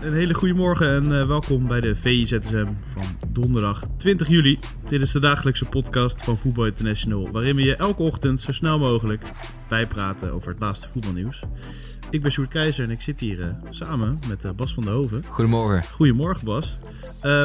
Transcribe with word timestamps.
Een 0.00 0.14
hele 0.14 0.34
goede 0.34 0.54
morgen 0.54 0.88
en 0.88 1.20
eh, 1.20 1.26
welkom 1.26 1.66
bij 1.66 1.80
de 1.80 1.94
VIZSM 1.94 2.66
van 2.92 3.04
donderdag 3.28 3.82
20 3.96 4.28
juli. 4.28 4.58
Dit 4.88 5.00
is 5.00 5.12
de 5.12 5.20
dagelijkse 5.20 5.64
podcast 5.64 6.24
van 6.24 6.38
Voetbal 6.38 6.66
International, 6.66 7.30
waarin 7.30 7.56
we 7.56 7.62
je 7.62 7.76
elke 7.76 8.02
ochtend 8.02 8.40
zo 8.40 8.52
snel 8.52 8.78
mogelijk 8.78 9.24
bijpraten 9.68 10.32
over 10.32 10.50
het 10.50 10.60
laatste 10.60 10.88
voetbalnieuws. 10.88 11.42
Ik 12.10 12.22
ben 12.22 12.30
Sjoerd 12.32 12.48
Keizer 12.48 12.84
en 12.84 12.90
ik 12.90 13.00
zit 13.00 13.20
hier 13.20 13.42
eh, 13.42 13.48
samen 13.70 14.18
met 14.28 14.44
eh, 14.44 14.50
Bas 14.50 14.74
van 14.74 14.84
der 14.84 14.92
Hoven. 14.92 15.24
Goedemorgen. 15.28 15.84
Goedemorgen 15.92 16.44
Bas. 16.44 16.78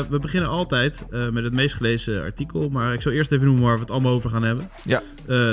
We 0.09 0.17
beginnen 0.21 0.49
altijd 0.49 1.05
met 1.09 1.43
het 1.43 1.53
meest 1.53 1.75
gelezen 1.75 2.21
artikel, 2.21 2.69
maar 2.69 2.93
ik 2.93 3.01
zal 3.01 3.11
eerst 3.11 3.31
even 3.31 3.45
noemen 3.45 3.63
waar 3.63 3.75
we 3.75 3.81
het 3.81 3.91
allemaal 3.91 4.13
over 4.13 4.29
gaan 4.29 4.43
hebben. 4.43 4.69
Ja. 4.83 5.01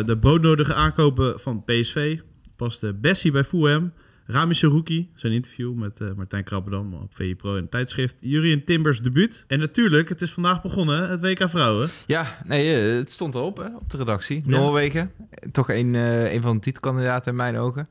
De 0.03 0.17
broodnodige 0.21 0.75
aankopen 0.75 1.41
van 1.41 1.65
PSV. 1.65 2.19
Paste 2.57 2.95
Bessie 2.95 3.33
bij 3.33 3.45
Fulham. 3.45 3.93
Rami 4.31 4.55
Serouki, 4.55 5.11
zijn 5.15 5.33
interview 5.33 5.75
met 5.75 6.01
eh, 6.01 6.13
Martijn 6.17 6.45
Krabbedam 6.45 6.95
op 6.95 7.15
VI 7.15 7.37
Pro 7.37 7.55
en 7.55 7.63
het 7.63 7.71
tijdschrift. 7.71 8.17
Jurien 8.21 8.65
Timbers 8.65 9.01
debuut. 9.01 9.45
En 9.47 9.59
natuurlijk, 9.59 10.09
het 10.09 10.23
is 10.23 10.33
vandaag 10.33 10.63
begonnen, 10.63 11.09
het 11.09 11.21
WK 11.21 11.49
Vrouwen. 11.49 11.89
Ja, 12.07 12.39
nee, 12.45 12.75
eh, 12.75 12.97
het 12.97 13.11
stond 13.11 13.35
erop 13.35 13.57
hè, 13.57 13.77
op 13.77 13.91
de 13.91 13.97
redactie. 13.97 14.43
Ja. 14.45 14.51
Noorwegen, 14.51 15.13
toch 15.53 15.71
een, 15.71 15.95
een 16.35 16.43
van 16.43 16.55
de 16.55 16.61
titelkandidaten 16.61 17.31
in 17.31 17.37
mijn 17.37 17.57
ogen. 17.57 17.89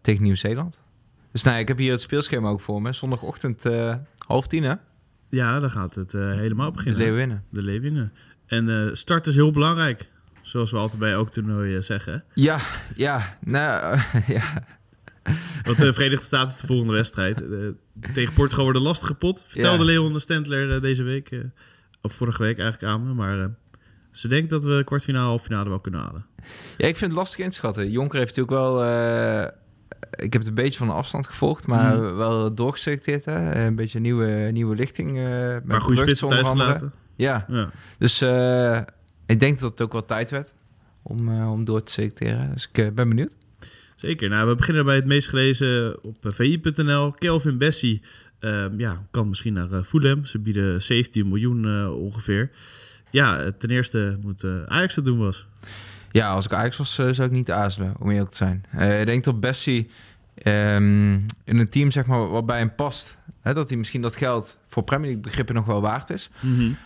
Tegen 0.00 0.22
Nieuw-Zeeland. 0.22 0.78
Dus 1.32 1.42
nou, 1.42 1.58
ik 1.58 1.68
heb 1.68 1.78
hier 1.78 1.92
het 1.92 2.00
speelschema 2.00 2.48
ook 2.48 2.60
voor 2.60 2.82
me. 2.82 2.92
Zondagochtend 2.92 3.64
half 4.26 4.46
tien, 4.46 4.62
hè? 4.62 4.74
Ja, 5.28 5.58
dan 5.58 5.70
gaat 5.70 5.94
het 5.94 6.12
helemaal 6.12 6.70
De 6.70 6.76
beginnen. 6.76 7.00
Leeuwinnen. 7.00 7.44
De 7.50 7.62
Leeuwinnen. 7.62 8.12
En 8.46 8.90
start 8.96 9.26
is 9.26 9.34
heel 9.34 9.50
belangrijk. 9.50 10.08
Zoals 10.42 10.70
we 10.70 10.76
altijd 10.76 11.00
bij 11.00 11.12
elk 11.12 11.30
toernooi 11.30 11.82
zeggen. 11.82 12.24
Ja, 12.34 12.60
ja, 12.94 13.38
nou, 13.40 13.98
ja. 14.26 14.64
Want 15.64 15.78
de 15.78 15.92
Verenigde 15.92 16.24
Staten 16.24 16.48
is 16.48 16.56
de 16.56 16.66
volgende 16.66 16.92
wedstrijd. 16.92 17.42
Eh, 17.42 17.58
tegen 18.12 18.34
Portugal 18.34 18.64
wordt 18.64 18.78
een 18.78 18.84
lastige 18.84 19.14
pot. 19.14 19.44
Vertelde 19.48 19.78
Ja. 19.78 19.84
Leon 19.84 20.12
de 20.12 20.20
Stentler 20.20 20.74
eh, 20.74 20.80
deze 20.82 21.02
week, 21.02 21.30
eh, 21.30 21.38
of 22.02 22.12
vorige 22.12 22.42
week 22.42 22.58
eigenlijk 22.58 22.92
aan 22.92 23.06
me. 23.06 23.14
Maar 23.14 23.40
eh, 23.40 23.46
ze 24.10 24.28
denkt 24.28 24.50
dat 24.50 24.64
we 24.64 24.82
kwartfinale, 24.84 25.38
finale 25.40 25.68
wel 25.68 25.80
kunnen 25.80 26.00
halen. 26.00 26.26
ja, 26.76 26.86
ik 26.86 26.96
vind 26.96 27.10
het 27.10 27.20
lastig 27.20 27.44
inschatten. 27.44 27.90
Jonker 27.90 28.18
heeft 28.18 28.36
natuurlijk 28.36 28.62
wel... 28.64 28.84
eh, 28.84 29.42
ik 30.10 30.32
heb 30.32 30.42
het 30.42 30.46
een 30.46 30.54
beetje 30.54 30.78
van 30.78 30.86
de 30.86 30.92
afstand 30.92 31.26
gevolgd, 31.26 31.66
maar 31.66 31.96
Mhm. 31.96 32.14
wel 32.16 32.54
doorgeselecteerd. 32.54 33.24
Hè? 33.24 33.64
Een 33.66 33.76
beetje 33.76 33.96
een 33.96 34.02
nieuwe, 34.02 34.26
nieuwe 34.52 34.74
lichting. 34.76 35.18
eh 35.18 35.24
met 35.24 35.64
Maar 35.64 35.80
goede 35.80 36.00
onder 36.00 36.28
thuis 36.28 36.46
gelaten. 36.46 36.92
Ja, 37.16 37.44
Ja. 37.48 37.70
Dus 37.98 38.20
eh, 38.20 38.80
ik 39.26 39.40
denk 39.40 39.58
dat 39.60 39.70
het 39.70 39.80
ook 39.80 39.92
wel 39.92 40.04
tijd 40.04 40.30
werd 40.30 40.52
om, 41.02 41.28
eh, 41.28 41.50
om 41.52 41.64
door 41.64 41.82
te 41.82 41.92
selecteren. 41.92 42.50
Dus 42.52 42.68
ik 42.72 42.78
eh, 42.78 42.90
ben 42.92 43.08
benieuwd. 43.08 43.36
Zeker. 44.00 44.28
Nou, 44.28 44.48
we 44.48 44.54
beginnen 44.54 44.84
bij 44.84 44.94
het 44.94 45.04
meest 45.04 45.28
gelezen 45.28 46.04
op 46.04 46.26
eh, 46.26 46.32
vi.nl. 46.32 47.12
Kelvin 47.12 47.58
Bessie 47.58 48.02
ehm, 48.38 48.78
ja, 48.78 49.02
kan 49.10 49.28
misschien 49.28 49.52
naar 49.52 49.72
eh, 49.72 49.82
Fulham. 49.82 50.24
Ze 50.24 50.38
bieden 50.38 50.82
17 50.82 51.28
miljoen 51.28 51.64
eh, 51.64 51.96
ongeveer. 51.96 52.50
Ja, 53.10 53.50
ten 53.58 53.70
eerste 53.70 54.18
moet 54.22 54.44
Ajax 54.66 54.94
dat 54.94 55.04
doen 55.04 55.18
was. 55.18 55.46
Ja, 56.10 56.30
als 56.30 56.44
ik 56.44 56.52
Ajax 56.52 56.76
was, 56.76 56.94
zou 56.94 57.22
ik 57.22 57.30
niet 57.30 57.50
aarzelen, 57.50 57.94
om 57.98 58.10
eerlijk 58.10 58.30
te 58.30 58.36
zijn. 58.36 58.64
Ik 59.00 59.06
denk 59.06 59.24
dat 59.24 59.40
Bessie 59.40 59.90
ehm, 60.34 61.12
in 61.44 61.58
een 61.58 61.68
team 61.68 61.90
zeg 61.90 62.06
maar, 62.06 62.28
wat 62.28 62.46
bij 62.46 62.58
hem 62.58 62.74
past... 62.74 63.18
Hè, 63.40 63.54
dat 63.54 63.68
hij 63.68 63.78
misschien 63.78 64.02
dat 64.02 64.16
geld 64.16 64.56
voor 64.66 64.82
Premier 64.82 65.04
League 65.06 65.22
begrippen 65.22 65.54
nog 65.54 65.66
wel 65.66 65.80
waard 65.80 66.10
is. 66.10 66.30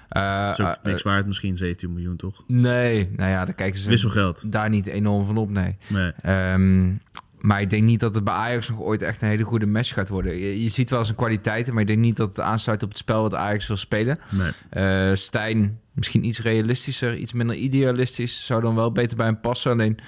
Eh, 0.08 0.46
Dat 0.46 0.58
is 0.58 0.64
ook 0.66 0.72
eh, 0.72 0.82
niks 0.82 1.02
waard, 1.02 1.26
misschien 1.26 1.56
17 1.56 1.92
miljoen 1.92 2.16
toch? 2.16 2.44
nee, 2.46 3.10
nou 3.16 3.30
ja, 3.30 3.44
daar 3.44 3.54
kijken 3.54 3.80
ze 3.80 3.88
Wisselgeld. 3.88 4.52
daar 4.52 4.68
niet 4.70 4.86
enorm 4.86 5.26
van 5.26 5.36
op, 5.36 5.50
nee. 5.50 5.76
Nee. 5.86 6.12
Ehm, 6.22 6.92
maar 7.38 7.60
ik 7.60 7.70
denk 7.70 7.82
niet 7.82 8.00
dat 8.00 8.14
het 8.14 8.24
bij 8.24 8.34
Ajax 8.34 8.68
nog 8.68 8.80
ooit 8.80 9.02
echt 9.02 9.22
een 9.22 9.28
hele 9.28 9.42
goede 9.42 9.66
match 9.66 9.92
gaat 9.94 10.08
worden. 10.08 10.36
Je, 10.38 10.62
je 10.62 10.68
ziet 10.68 10.90
wel 10.90 11.04
zijn 11.04 11.16
kwaliteiten, 11.16 11.72
maar 11.72 11.82
ik 11.82 11.88
denk 11.88 11.98
niet 12.00 12.16
dat 12.16 12.28
het 12.28 12.40
aansluit 12.40 12.82
op 12.82 12.88
het 12.88 12.98
spel 12.98 13.22
wat 13.22 13.34
Ajax 13.34 13.66
wil 13.66 13.76
spelen. 13.76 14.18
nee. 14.30 14.50
Eh 14.70 15.14
Stijn, 15.16 15.80
misschien 15.92 16.24
iets 16.24 16.40
realistischer, 16.40 17.16
iets 17.16 17.32
minder 17.32 17.56
idealistisch. 17.56 18.46
Zou 18.46 18.62
dan 18.62 18.74
wel 18.74 18.92
beter 18.92 19.16
bij 19.16 19.26
hem 19.26 19.40
passen. 19.40 19.70
Alleen, 19.72 19.98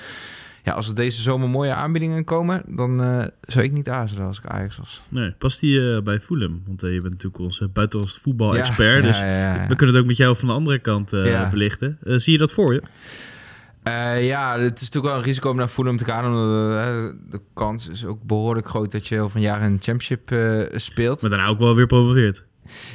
ja, 0.67 0.73
als 0.73 0.89
er 0.89 0.95
deze 0.95 1.23
zomer 1.23 1.49
mooie 1.49 1.73
aanbiedingen 1.73 2.25
komen... 2.25 2.63
dan 2.69 3.03
eh, 3.03 3.25
zou 3.41 3.65
ik 3.65 3.73
niet 3.73 3.89
aarzelen 3.89 4.27
als 4.27 4.39
ik 4.39 4.47
Ajax 4.47 4.77
was. 4.77 5.03
Nee, 5.09 5.31
past 5.31 5.61
die 5.61 5.95
eh, 5.95 6.03
bij 6.03 6.21
Fulham? 6.21 6.63
Want 6.67 6.83
eh, 6.83 6.93
je 6.93 7.01
bent 7.01 7.13
natuurlijk 7.13 7.43
onze 7.43 7.69
buitenlandse 7.69 8.21
voetbal-expert. 8.21 9.05
Ja, 9.05 9.09
dus 9.09 9.19
ja, 9.19 9.67
we 9.69 9.75
kunnen 9.75 9.95
het 9.95 10.03
ook 10.03 10.09
met 10.09 10.17
jou 10.17 10.37
van 10.37 10.49
de 10.49 10.55
andere 10.55 10.79
kant 10.79 11.11
belichten. 11.51 11.99
Zie 12.03 12.33
je 12.33 12.39
dat 12.39 12.53
voor 12.53 12.73
je? 12.73 12.83
Ja, 14.27 14.59
het 14.59 14.81
is 14.81 14.91
natuurlijk 14.91 15.05
wel 15.05 15.17
een 15.17 15.23
risico 15.23 15.51
om 15.51 15.57
naar 15.57 15.69
Fulham 15.69 15.97
te 15.97 16.05
gaan. 16.05 16.25
Omdat 16.25 17.15
de 17.31 17.41
kans 17.55 17.89
is 17.89 18.05
ook 18.05 18.23
behoorlijk 18.23 18.69
groot 18.69 18.93
dat 18.93 19.07
je 19.07 19.15
heel 19.15 19.29
van 19.29 19.41
in 19.41 19.77
de 19.77 19.83
championship 19.83 20.35
speelt. 20.81 21.21
Maar 21.21 21.31
daarna 21.31 21.47
ook 21.47 21.59
wel 21.59 21.75
weer 21.75 21.87
promoveert. 21.87 22.45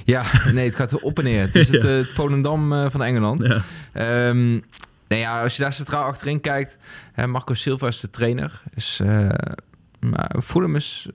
Ja, 0.03 0.23
nee, 0.53 0.65
het 0.65 0.75
gaat 0.75 1.01
op 1.01 1.17
en 1.17 1.23
neer. 1.23 1.41
Het 1.41 1.55
is 1.55 1.67
het, 1.71 1.83
het 1.83 2.11
Volendam 2.11 2.91
van 2.91 3.03
Engeland. 3.03 3.41
Ja. 3.41 3.61
Ehm, 3.91 4.59
nou 5.11 5.23
ja, 5.23 5.43
als 5.43 5.55
je 5.55 5.61
daar 5.61 5.73
centraal 5.73 6.03
achterin 6.03 6.39
kijkt, 6.41 6.77
hè, 7.13 7.27
Marco 7.27 7.53
Silva 7.53 7.87
is 7.87 7.99
de 7.99 8.09
trainer. 8.09 8.61
Dus, 8.73 8.99
eh, 8.99 9.29
maar 9.99 10.35
Fulham 10.43 10.75
is, 10.75 11.09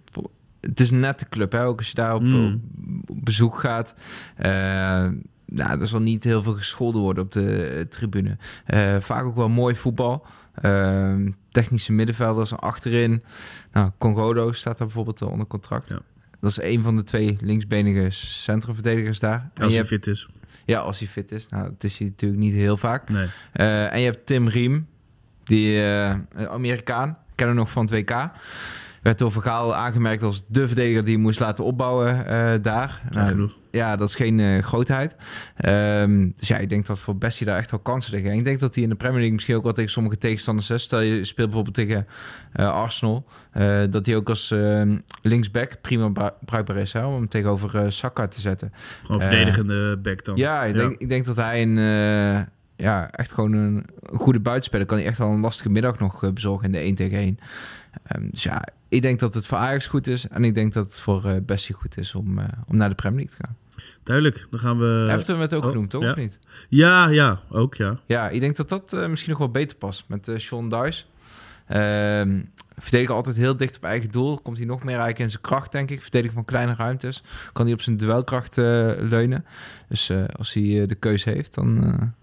het 0.61 0.81
is 0.81 0.91
een 0.91 1.01
nette 1.01 1.29
club, 1.29 1.53
hè? 1.53 1.65
ook 1.65 1.79
als 1.79 1.89
je 1.89 1.95
daar 1.95 2.15
op, 2.15 2.23
Mm. 2.23 2.61
op 3.07 3.25
bezoek 3.25 3.59
gaat. 3.59 3.95
Eh, 4.37 4.51
nou, 5.47 5.81
er 5.81 5.87
zal 5.87 6.01
niet 6.01 6.25
heel 6.25 6.43
veel 6.43 6.55
gescholden 6.55 7.01
worden 7.01 7.25
op 7.25 7.33
de 7.33 7.63
eh, 7.67 7.81
tribune. 7.81 8.37
Vaak 9.01 9.25
ook 9.25 9.37
wel 9.37 9.49
mooi 9.49 9.77
voetbal. 9.77 10.27
Ehm, 10.55 11.31
technische 11.51 11.93
middenvelders 11.93 12.57
achterin. 12.57 13.23
Nou, 13.73 13.91
Congodo 13.99 14.53
staat 14.53 14.79
daar 14.79 14.87
bijvoorbeeld 14.87 15.23
onder 15.23 15.47
contract. 15.47 15.89
Ja. 15.89 16.01
Dat 16.41 16.51
is 16.51 16.63
een 16.63 16.83
van 16.83 16.97
de 16.97 17.05
twee 17.05 17.39
linksbenige 17.41 18.11
centrumverdedigers 18.11 19.19
daar. 19.19 19.51
Als 19.61 19.73
je 19.73 19.79
hij 19.79 19.87
fit 19.87 20.07
is. 20.07 20.29
Ja, 20.67 20.79
als 20.81 20.99
hij 20.99 21.09
fit 21.09 21.33
is. 21.33 21.49
Nou, 21.49 21.65
dat 21.65 21.85
is 21.85 21.99
hij 21.99 22.07
natuurlijk 22.07 22.41
niet 22.41 22.55
heel 22.55 22.77
vaak. 22.77 23.09
Nee. 23.09 23.27
Eh, 23.53 23.93
en 23.93 23.99
je 23.99 24.05
hebt 24.05 24.27
Tim 24.27 24.49
Riem, 24.49 24.87
die 25.45 25.83
eh, 25.83 26.15
Amerikaan, 26.49 27.19
kennen 27.35 27.57
nog 27.57 27.71
van 27.71 27.85
het 27.85 27.91
WK. 27.91 28.27
Werd 29.03 29.19
door 29.19 29.33
Vergaal 29.33 29.75
aangemerkt 29.75 30.23
als 30.23 30.45
de 30.49 30.67
verdediger 30.67 31.05
die 31.05 31.19
moest 31.19 31.41
laten 31.41 31.65
opbouwen 31.65 32.27
eh, 32.27 32.63
daar. 32.63 33.03
Genoeg. 33.11 33.57
Ja, 33.77 33.97
dat 33.97 34.09
is 34.09 34.15
geen 34.15 34.41
eh, 34.41 34.63
grootheid. 34.63 35.17
Ehm, 35.57 36.29
dus 36.37 36.49
ja, 36.49 36.57
ik 36.59 36.69
denk 36.69 36.87
dat 36.87 36.99
voor 36.99 37.17
Bessie 37.17 37.47
daar 37.47 37.59
echt 37.59 37.71
wel 37.71 37.81
kansen 37.81 38.13
liggen. 38.13 38.31
En 38.31 38.37
ik 38.39 38.45
denk 38.45 38.61
dat 38.61 38.75
hij 38.75 38.85
in 38.85 38.89
de 38.91 38.95
Premier 38.95 39.17
League 39.17 39.35
misschien 39.35 39.55
ook 39.57 39.63
wel 39.63 39.73
tegen 39.73 39.91
sommige 39.91 40.19
tegenstanders 40.19 40.71
is. 40.71 40.83
Stel 40.83 41.01
je 41.01 41.25
speelt 41.25 41.47
bijvoorbeeld 41.47 41.75
tegen 41.75 42.07
eh, 42.53 42.73
Arsenal. 42.73 43.27
eh, 43.53 43.81
dat 43.91 44.07
hij 44.07 44.17
ook 44.17 44.29
als 44.29 44.51
ehm, 44.51 44.97
linksback 45.23 45.81
prima 45.81 46.09
bru- 46.09 46.31
bruikbaar 46.45 46.77
is 46.77 46.93
hè, 46.93 47.05
om 47.05 47.15
hem 47.15 47.29
tegenover 47.29 47.93
Saka 47.93 48.27
te 48.29 48.41
zetten. 48.41 48.73
Gewoon 49.05 49.21
verdedigende 49.21 49.97
back 49.97 50.25
dan. 50.25 50.37
Ja, 50.37 50.65
ik 50.65 50.75
denk, 50.89 51.01
ik 51.01 51.09
denk 51.09 51.25
dat 51.25 51.37
hij 51.37 51.63
een, 51.63 51.77
ja, 52.77 53.11
echt 53.11 53.33
gewoon 53.33 53.53
een, 53.53 53.85
een 54.03 54.19
goede 54.19 54.41
buitenspeler 54.41 54.87
kan 54.87 54.99
hij 54.99 55.07
echt 55.07 55.19
wel 55.19 55.31
een 55.31 55.41
lastige 55.41 55.71
middag 55.71 55.99
nog 55.99 56.33
bezorgen 56.33 56.67
in 56.67 56.73
de 56.73 56.79
1 56.79 56.95
tegen 56.95 57.19
1. 57.19 57.39
Ehm, 58.03 58.29
dus 58.31 58.43
ja, 58.43 58.65
ik 58.89 59.03
denk 59.03 59.21
dat 59.21 59.35
het 59.35 59.47
voor 59.47 59.59
Ajax 59.59 59.87
goed 59.87 60.07
is. 60.07 60.29
En 60.29 60.45
ik 60.45 60.55
denk 60.55 60.73
dat 60.73 60.85
het 60.85 61.01
voor 61.01 61.25
eh 61.25 61.33
Bessie 61.43 61.75
goed 61.75 61.99
is 61.99 62.15
om, 62.15 62.39
om 62.69 62.77
naar 62.77 62.89
de 62.89 62.95
Premier 62.95 63.19
League 63.19 63.37
te 63.39 63.45
gaan. 63.47 63.57
Duidelijk. 64.03 64.47
Dan 64.51 64.61
gaan 64.61 64.79
we... 64.79 65.07
Everton 65.11 65.39
werd 65.39 65.55
ook 65.55 65.65
oh, 65.65 65.69
genoemd, 65.71 65.91
toch? 65.91 66.03
ja. 66.03 66.11
Of 66.11 66.17
niet? 66.17 66.39
Ja, 66.69 67.09
ja. 67.09 67.41
Ook, 67.51 67.75
ja. 67.75 67.99
Ja, 68.07 68.29
ik 68.29 68.41
denk 68.41 68.57
dat 68.57 68.69
dat 68.69 68.93
eh, 68.93 69.09
misschien 69.09 69.31
nog 69.31 69.39
wel 69.39 69.51
beter 69.51 69.77
past 69.77 70.05
met 70.09 70.29
eh 70.29 70.39
Sean 70.39 70.69
Dice. 70.69 71.05
Verdedigen 72.79 73.15
altijd 73.15 73.37
heel 73.37 73.57
dicht 73.57 73.77
op 73.77 73.85
eigen 73.85 74.11
doel. 74.11 74.39
Komt 74.41 74.57
hij 74.57 74.67
nog 74.67 74.79
meer 74.79 74.89
eigenlijk 74.89 75.19
in 75.19 75.31
zijn 75.31 75.43
kracht, 75.43 75.73
denk 75.73 75.91
ik. 75.91 76.01
Verdedigen 76.03 76.35
van 76.35 76.45
kleine 76.45 76.75
ruimtes. 76.75 77.23
Kan 77.53 77.65
hij 77.65 77.75
op 77.75 77.81
zijn 77.81 77.97
duelkracht 77.97 78.59
eh, 78.59 78.93
leunen. 78.99 79.45
Dus 79.89 80.11
als 80.37 80.53
hij 80.53 80.87
de 80.87 80.95
keuze 80.95 81.31
heeft, 81.31 81.55
dan... 81.55 82.15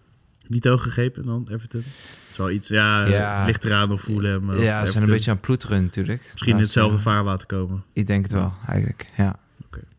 Niet 0.47 0.63
hoog 0.63 0.83
gegrepen 0.83 1.23
dan, 1.23 1.47
Everton? 1.51 1.81
Het 1.81 2.31
is 2.31 2.37
wel 2.37 2.49
iets, 2.49 2.67
ja, 2.67 3.05
Ja. 3.05 3.45
ligt 3.45 3.65
eraan 3.65 3.91
of 3.91 4.01
voelen 4.01 4.31
hem. 4.31 4.61
ja, 4.61 4.85
ze 4.85 4.91
zijn 4.91 5.03
een 5.03 5.09
beetje 5.09 5.29
aan 5.29 5.35
het 5.35 5.45
ploeteren 5.45 5.83
natuurlijk. 5.83 6.29
Misschien 6.31 6.53
in 6.55 6.61
hetzelfde 6.61 6.99
vaarwater 6.99 7.47
komen. 7.47 7.83
Ik 7.93 8.07
denk 8.07 8.23
het 8.23 8.31
wel, 8.31 8.53
eigenlijk. 8.67 9.05
Ja. 9.17 9.39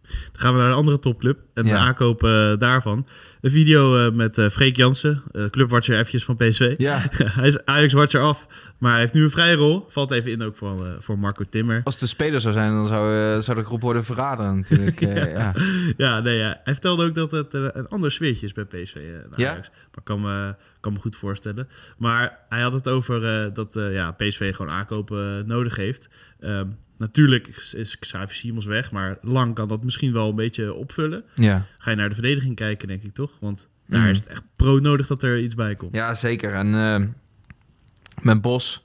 Dan 0.09 0.41
gaan 0.43 0.53
we 0.53 0.59
naar 0.59 0.69
een 0.69 0.75
andere 0.77 0.99
topclub 0.99 1.39
en 1.55 1.63
de 1.63 1.69
Ja. 1.69 1.79
aankoop 1.79 2.23
eh, 2.23 2.53
daarvan. 2.59 3.07
Een 3.41 3.51
video 3.51 4.07
eh, 4.07 4.13
met 4.13 4.39
eh 4.39 4.49
Freek 4.49 4.77
Jansen, 4.77 5.23
clubwatcher 5.51 5.95
eventjes 5.95 6.25
van 6.25 6.37
PSV. 6.37 6.75
ja, 6.79 7.03
hij 7.39 7.47
is 7.49 7.65
Ajax-watcher 7.65 8.21
af, 8.21 8.47
maar 8.79 8.91
hij 8.91 9.01
heeft 9.01 9.13
nu 9.13 9.23
een 9.23 9.31
vrije 9.31 9.55
rol. 9.55 9.85
Valt 9.89 10.11
even 10.11 10.31
in 10.31 10.43
ook 10.43 10.57
voor, 10.57 10.97
voor 10.99 11.19
Marco 11.19 11.45
Timmer. 11.51 11.81
als 11.85 11.99
de 11.99 12.07
speler 12.07 12.41
zou 12.41 12.55
zijn, 12.55 12.73
dan 12.73 12.87
zou, 12.87 13.43
zou 13.43 13.59
de 13.59 13.65
groep 13.65 13.81
worden 13.81 14.05
verraden 14.05 14.57
natuurlijk. 14.57 15.01
eh, 15.03 15.33
ja. 15.33 15.55
Ja, 15.97 16.21
nee, 16.21 16.37
ja. 16.39 16.61
hij 16.65 16.73
vertelde 16.73 17.05
ook 17.05 17.15
dat 17.15 17.31
het 17.31 17.55
een 17.55 17.89
ander 17.89 18.13
sfeertje 18.13 18.47
is 18.47 18.53
bij 18.53 18.65
PSV 18.65 18.97
Ja? 19.37 19.51
Ajax. 19.51 19.71
Maar 19.95 20.05
kan 20.05 20.21
me, 20.21 20.55
kan 20.81 20.93
me 20.93 20.99
goed 20.99 21.17
voorstellen. 21.17 21.69
Maar 21.99 22.39
hij 22.49 22.61
had 22.63 22.73
het 22.73 22.89
over 22.89 23.21
dat 23.53 23.73
ja, 23.75 24.11
PSV 24.11 24.55
gewoon 24.55 24.73
aankopen 24.73 25.47
nodig 25.47 25.77
heeft. 25.77 26.09
Ehm, 26.41 26.67
natuurlijk 26.97 27.47
is- 27.73 27.99
Xavi 27.99 28.35
Simons 28.35 28.67
weg, 28.67 28.91
maar 28.91 29.17
lang 29.21 29.55
kan 29.55 29.69
dat 29.69 29.85
misschien 29.85 30.13
wel 30.13 30.29
een 30.29 30.35
beetje 30.35 30.75
opvullen. 30.75 31.25
ja. 31.35 31.63
Ga 31.79 31.91
je 31.91 31.97
naar 31.97 32.09
de 32.09 32.15
verdediging 32.15 32.55
kijken, 32.57 32.89
denk 32.89 33.03
ik 33.03 33.15
toch? 33.15 33.31
Want 33.41 33.69
daar 33.87 34.01
Mhm. 34.01 34.11
is 34.11 34.19
het 34.19 34.27
echt 34.29 34.43
pro 34.57 34.79
nodig 34.79 35.07
dat 35.07 35.23
er 35.23 35.39
iets 35.39 35.55
bij 35.55 35.75
komt. 35.75 35.95
Ja, 35.95 36.15
zeker. 36.15 36.53
En 36.55 36.75
eh, 36.75 37.01
met 38.23 38.41
Bos 38.43 38.85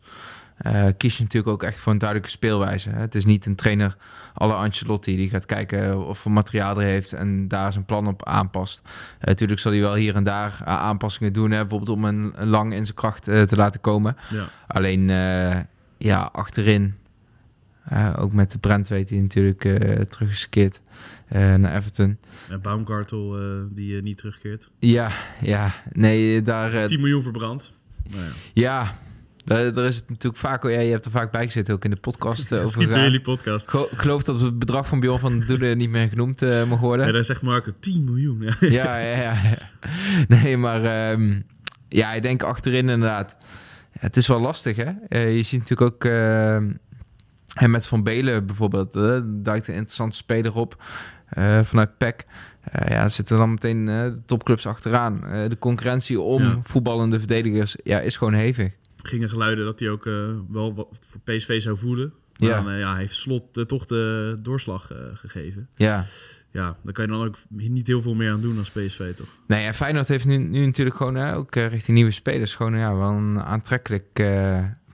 eh, 0.57 0.85
kies 0.97 1.17
je 1.17 1.23
natuurlijk 1.23 1.53
ook 1.53 1.63
echt 1.63 1.79
voor 1.79 1.91
een 1.91 1.97
duidelijke 1.97 2.31
speelwijze. 2.33 2.89
Hè? 2.89 2.99
Het 2.99 3.15
is 3.15 3.25
niet 3.25 3.45
een 3.45 3.55
trainer 3.55 3.95
alle 4.33 4.53
Ancelotti 4.53 5.15
die 5.15 5.29
gaat 5.29 5.45
kijken 5.45 6.05
of 6.07 6.25
er 6.25 6.31
materiaal 6.31 6.75
er 6.81 6.85
heeft 6.87 7.13
en 7.13 7.47
daar 7.47 7.71
zijn 7.71 7.85
plan 7.85 8.07
op 8.07 8.25
aanpast. 8.25 8.81
Eh, 9.19 9.27
natuurlijk 9.27 9.59
zal 9.59 9.71
hij 9.71 9.81
wel 9.81 9.93
hier 9.93 10.15
en 10.15 10.23
daar 10.23 10.61
aanpassingen 10.65 11.33
doen, 11.33 11.51
hè? 11.51 11.59
bijvoorbeeld 11.59 11.97
om 11.97 12.05
een, 12.05 12.33
een 12.35 12.47
lang 12.47 12.73
in 12.73 12.83
zijn 12.83 12.95
kracht 12.97 13.23
te 13.23 13.55
laten 13.55 13.81
komen. 13.81 14.17
Ja. 14.29 14.49
Alleen 14.67 15.07
ja, 15.97 16.29
achterin, 16.31 16.95
eh, 17.89 18.13
ook 18.19 18.33
met 18.33 18.51
de 18.51 18.57
Brent 18.57 18.87
weet 18.87 19.09
hij 19.09 19.19
natuurlijk 19.19 19.65
eh 19.65 20.01
teruggeskeerd 20.01 20.81
eh, 21.27 21.55
naar 21.55 21.75
Everton. 21.75 22.17
En 22.49 22.61
Baumgartel 22.61 23.37
die 23.71 24.01
niet 24.01 24.17
terugkeert. 24.17 24.69
Ja, 24.79 25.11
ja, 25.41 25.73
nee, 25.91 26.41
daar, 26.41 26.73
eh, 26.73 26.85
10 26.85 26.99
miljoen 26.99 27.23
verbrand. 27.23 27.73
Nou 28.09 28.23
ja, 28.23 28.31
Ja, 28.53 28.93
is 29.87 29.95
het 29.95 30.09
natuurlijk 30.09 30.37
vaak... 30.41 30.63
Ja, 30.63 30.69
je 30.79 30.91
hebt 30.91 31.05
er 31.05 31.11
vaak 31.11 31.31
bij 31.31 31.45
gezeten, 31.45 31.73
ook 31.73 31.83
in 31.83 31.89
de 31.89 31.95
podcast 31.95 32.51
uh, 32.51 32.63
over 32.63 32.81
jullie 33.03 33.21
podcast. 33.21 33.63
Ik 33.63 33.69
gel- 33.69 33.87
Ik 33.91 33.97
geloof 33.97 34.23
dat 34.23 34.41
het 34.41 34.59
bedrag 34.59 34.87
van 34.87 34.99
Bjorn 34.99 35.19
van 35.19 35.39
Doelen 35.39 35.77
niet 35.77 35.89
meer 35.89 36.07
genoemd 36.09 36.41
eh, 36.41 36.63
mag 36.69 36.79
worden. 36.79 37.05
Ja, 37.05 37.11
daar 37.11 37.25
zegt 37.25 37.41
Marco 37.41 37.71
10 37.79 38.03
miljoen. 38.03 38.41
Ja. 38.59 38.97
ja, 38.97 39.21
ja. 39.21 39.57
Nee, 40.27 40.57
maar 40.57 40.83
ehm, 41.11 41.41
ja, 41.89 42.13
ik 42.13 42.21
denk 42.21 42.43
achterin 42.43 42.89
inderdaad. 42.89 43.37
Het 43.99 44.17
is 44.17 44.27
wel 44.27 44.39
lastig, 44.39 44.75
hè? 44.75 45.19
Je 45.19 45.43
ziet 45.43 45.59
natuurlijk 45.59 45.93
ook... 45.93 46.11
en 47.59 47.71
met 47.71 47.87
Van 47.87 48.03
Belen 48.03 48.45
bijvoorbeeld, 48.45 48.95
eh 48.95 49.19
duikt 49.25 49.67
een 49.67 49.73
interessante 49.73 50.15
speler 50.15 50.53
op 50.55 50.83
eh, 51.29 51.63
vanuit 51.63 51.97
PEC. 51.97 52.25
Eh, 52.61 52.87
ja, 52.89 53.09
zitten 53.09 53.37
dan 53.37 53.49
meteen 53.49 53.85
de 53.85 54.17
topclubs 54.25 54.65
achteraan. 54.65 55.19
De 55.49 55.57
concurrentie 55.59 56.19
om 56.21 56.43
Ja. 56.43 56.59
voetballende 56.63 57.19
verdedigers 57.19 57.75
ja, 57.83 57.99
is 57.99 58.17
gewoon 58.17 58.33
hevig. 58.33 58.73
gingen 59.03 59.29
geluiden 59.29 59.65
dat 59.65 59.79
hij 59.79 59.89
ook 59.89 60.03
wel 60.49 60.73
wat 60.73 60.87
voor 61.07 61.21
PSV 61.23 61.61
zou 61.61 61.77
voelen. 61.77 62.13
Maar 62.37 62.49
Ja. 62.49 62.55
dan 62.63 62.71
eh, 62.71 62.79
ja, 62.79 62.95
heeft 62.95 63.15
Slot 63.15 63.67
toch 63.67 63.85
de 63.85 64.37
doorslag 64.41 64.91
gegeven. 65.13 65.67
Ja, 65.75 66.05
Ja, 66.51 66.77
daar 66.83 66.93
kan 66.93 67.05
je 67.05 67.11
dan 67.11 67.25
ook 67.25 67.35
niet 67.49 67.87
heel 67.87 68.01
veel 68.01 68.13
meer 68.13 68.31
aan 68.31 68.41
doen 68.41 68.57
als 68.57 68.69
PSV, 68.69 69.13
toch? 69.15 69.27
Nee, 69.47 69.65
en 69.65 69.73
Feyenoord 69.73 70.07
heeft 70.07 70.25
nu, 70.25 70.37
nu 70.37 70.65
natuurlijk 70.65 70.95
gewoon 70.95 71.15
hè, 71.15 71.35
ook 71.35 71.55
richting 71.55 71.95
nieuwe 71.97 72.11
spelers 72.11 72.55
gewoon 72.55 72.77
ja, 72.77 72.95
wel 72.95 73.09
een 73.11 73.39
aantrekkelijk 73.41 74.23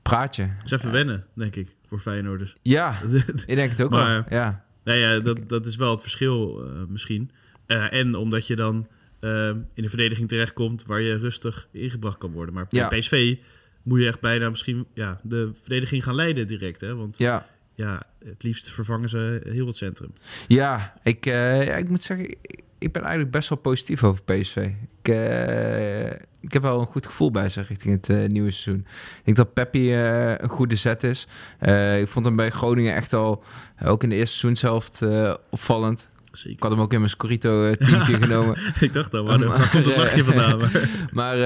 praatje. 0.01 0.44
Dat 0.57 0.65
is 0.65 0.71
even 0.71 0.91
wennen, 0.91 1.25
denk 1.33 1.56
ik, 1.56 1.75
voor 1.89 1.99
Feyenoorders. 1.99 2.55
Ja, 2.61 3.01
ik 3.45 3.55
denk 3.55 3.71
het 3.71 3.81
ook 3.81 3.89
Maar- 3.89 4.25
wel. 4.29 4.39
Ja. 4.39 4.65
nou 4.83 4.97
ja, 4.99 5.19
dat, 5.19 5.49
dat 5.49 5.65
is 5.65 5.75
wel 5.75 5.91
het 5.91 6.01
verschil 6.01 6.63
eh, 6.65 6.71
misschien. 6.87 7.31
Eh, 7.65 7.93
en 7.93 8.15
omdat 8.15 8.47
je 8.47 8.55
dan 8.55 8.87
eh, 9.19 9.47
in 9.49 9.83
de 9.83 9.89
verdediging 9.89 10.27
terechtkomt 10.29 10.85
waar 10.85 11.01
je 11.01 11.17
rustig 11.17 11.67
ingebracht 11.71 12.17
kan 12.17 12.31
worden. 12.31 12.53
Maar 12.53 12.67
bij 12.69 12.79
Ja. 12.79 12.87
PSV 12.87 13.35
moet 13.83 13.99
je 13.99 14.07
echt 14.07 14.19
bijna 14.19 14.49
misschien 14.49 14.85
ja, 14.93 15.19
de 15.23 15.51
verdediging 15.61 16.03
gaan 16.03 16.15
leiden 16.15 16.47
direct. 16.47 16.81
Hè? 16.81 16.95
Want 16.95 17.17
Ja, 17.17 17.47
ja, 17.75 18.03
het 18.25 18.43
liefst 18.43 18.71
vervangen 18.71 19.09
ze 19.09 19.41
heel 19.49 19.67
het 19.67 19.75
centrum. 19.75 20.13
ja, 20.47 20.93
ik, 21.03 21.25
ik 21.77 21.89
moet 21.89 22.01
zeggen, 22.01 22.29
ik, 22.29 22.63
ik 22.77 22.92
ben 22.92 23.01
eigenlijk 23.01 23.31
best 23.31 23.50
wel 23.50 23.57
positief 23.57 24.04
over 24.04 24.24
PSV. 24.24 24.69
Ik, 25.01 25.10
eh, 25.10 26.12
ik 26.39 26.54
heb 26.54 26.62
wel 26.62 26.80
een 26.80 26.86
goed 26.86 27.06
gevoel 27.06 27.31
bij 27.31 27.50
ze 27.50 27.62
richting 27.62 27.94
het 27.94 28.10
eh, 28.10 28.30
nieuwe 28.30 28.51
seizoen. 28.51 28.86
Ik 29.18 29.25
denk 29.25 29.38
dat 29.38 29.54
Peppi 29.54 29.94
eh, 29.94 30.38
een 30.38 30.50
goede 30.50 30.75
zet 30.75 31.04
is. 31.04 31.27
Ik 32.00 32.07
vond 32.07 32.25
hem 32.25 32.36
bij 32.36 32.50
Groningen 32.50 32.95
echt 32.95 33.13
al, 33.13 33.44
ook 33.86 34.04
in 34.04 34.10
de 34.10 34.16
eerste 34.16 34.38
seizoenshelft, 34.38 35.01
opvallend. 35.50 36.10
Ik 36.31 36.42
Zeker. 36.42 36.60
had 36.60 36.72
hem 36.72 36.81
ook 36.81 36.94
in 36.94 37.00
mijn 37.00 37.10
Scorito-teampje 37.10 38.22
genomen. 38.24 38.57
ik 38.80 38.94
dacht 38.94 39.12
dan, 39.12 39.25
waar, 39.25 39.39
Maar, 39.39 39.69
komt 39.69 39.86
dat 39.86 39.98
lachje 39.98 40.24
vandaan? 40.24 40.57
Maar, 40.60 40.89
Maar 41.12 41.38